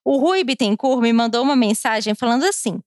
O 0.05 0.19
Rui 0.19 0.45
Bittencourt 0.45 1.01
me 1.01 1.13
mandou 1.13 1.43
uma 1.43 1.57
mensagem 1.57 2.15
falando 2.15 2.45
assim: 2.45 2.79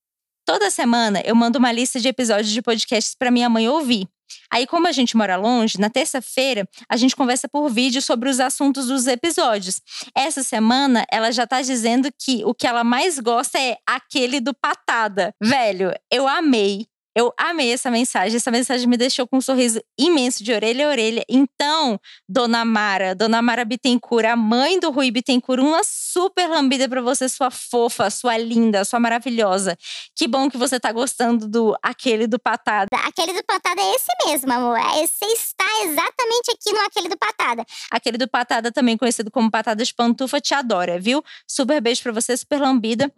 Toda 0.46 0.70
semana 0.70 1.22
eu 1.26 1.36
mando 1.36 1.58
uma 1.58 1.72
lista 1.72 2.00
de 2.00 2.08
episódios 2.08 2.52
de 2.52 2.62
podcasts 2.62 3.14
para 3.14 3.32
minha 3.32 3.50
mãe 3.50 3.68
ouvir. 3.68 4.08
Aí, 4.52 4.66
como 4.66 4.88
a 4.88 4.92
gente 4.92 5.16
mora 5.16 5.36
longe, 5.36 5.80
na 5.80 5.90
terça-feira 5.90 6.68
a 6.90 6.98
gente 6.98 7.16
conversa 7.16 7.48
por 7.48 7.70
vídeo 7.70 8.02
sobre 8.02 8.30
os 8.30 8.40
assuntos 8.40 8.88
dos 8.88 9.08
episódios. 9.08 9.82
Essa 10.16 10.44
semana 10.44 11.06
ela 11.12 11.32
já 11.32 11.46
tá 11.46 11.62
dizendo 11.62 12.10
que 12.18 12.44
o 12.46 12.54
que 12.54 12.68
ela 12.68 12.84
mais 12.84 13.20
gosta 13.20 13.60
é 13.60 13.78
aquele 13.86 14.40
do 14.40 14.54
patada. 14.54 15.34
Velho, 15.42 15.92
eu 16.12 16.28
amei. 16.28 16.88
Eu 17.18 17.34
amei 17.36 17.74
essa 17.74 17.90
mensagem. 17.90 18.38
Essa 18.38 18.52
mensagem 18.52 18.88
me 18.88 18.96
deixou 18.96 19.28
com 19.28 19.38
um 19.38 19.42
sorriso 19.42 19.82
imenso 19.98 20.44
de 20.44 20.54
orelha 20.54 20.86
a 20.86 20.92
orelha. 20.92 21.26
Então, 21.28 22.00
Dona 22.30 22.64
Mara, 22.64 23.16
Dona 23.16 23.42
Mara 23.42 23.66
Bittencourt, 23.66 24.28
a 24.28 24.36
mãe 24.36 24.80
do 24.80 24.92
Rui 24.92 25.10
Bittencourt, 25.10 25.60
uma 25.60 25.84
super 25.84 26.48
lambida 26.48 26.88
para 26.88 27.02
você, 27.02 27.28
sua 27.28 27.50
fofa, 27.50 28.12
sua 28.12 28.38
linda, 28.38 28.86
sua 28.86 29.00
maravilhosa. 29.00 29.76
Que 30.16 30.28
bom 30.28 30.48
que 30.48 30.58
você 30.58 30.80
tá 30.80 30.92
gostando 30.92 31.48
do 31.48 31.76
aquele 31.82 32.28
do 32.28 32.38
patada. 32.38 32.88
Aquele 33.04 33.34
do 33.34 33.44
patada 33.44 33.82
é 33.82 33.96
esse 33.96 34.12
mesmo, 34.28 34.54
amor. 34.54 34.78
É, 34.78 35.08
você 35.08 35.26
está 35.26 35.66
exatamente 35.86 36.52
aqui 36.52 36.72
no 36.72 36.86
aquele 36.86 37.10
do 37.10 37.18
patada. 37.18 37.66
Aquele 37.90 38.20
do 38.20 38.28
patada, 38.28 38.72
também 38.72 38.96
conhecido 38.96 39.32
como 39.32 39.50
patada 39.50 39.84
de 39.84 39.92
pantufa, 39.92 40.40
te 40.40 40.54
adora, 40.54 41.00
viu? 41.00 41.24
Super 41.48 41.82
beijo 41.82 42.04
para 42.04 42.12
você, 42.12 42.38
super 42.38 42.62
lambida. 42.62 43.12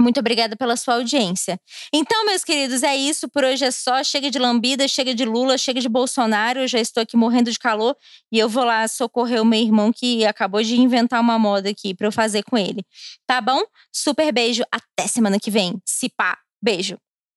Muito 0.00 0.18
obrigada 0.18 0.56
pela 0.56 0.76
sua 0.76 0.94
audiência. 0.94 1.60
Então, 1.92 2.24
meus 2.24 2.42
queridos, 2.42 2.82
é 2.82 2.96
isso. 2.96 3.28
Por 3.28 3.44
hoje 3.44 3.64
é 3.64 3.70
só. 3.70 4.02
Chega 4.02 4.30
de 4.30 4.38
lambida, 4.38 4.88
chega 4.88 5.14
de 5.14 5.24
Lula, 5.24 5.58
chega 5.58 5.80
de 5.80 5.88
Bolsonaro. 5.88 6.60
Eu 6.60 6.68
já 6.68 6.80
estou 6.80 7.02
aqui 7.02 7.16
morrendo 7.16 7.50
de 7.50 7.58
calor 7.58 7.94
e 8.32 8.38
eu 8.38 8.48
vou 8.48 8.64
lá 8.64 8.88
socorrer 8.88 9.42
o 9.42 9.44
meu 9.44 9.60
irmão 9.60 9.92
que 9.92 10.24
acabou 10.24 10.62
de 10.62 10.80
inventar 10.80 11.20
uma 11.20 11.38
moda 11.38 11.68
aqui 11.68 11.94
para 11.94 12.06
eu 12.06 12.12
fazer 12.12 12.42
com 12.44 12.56
ele. 12.56 12.84
Tá 13.26 13.40
bom? 13.40 13.60
Super 13.92 14.32
beijo. 14.32 14.62
Até 14.72 15.06
semana 15.06 15.38
que 15.38 15.50
vem. 15.50 15.80
Se 15.84 16.08
pá. 16.08 16.38
Beijo. 16.62 16.96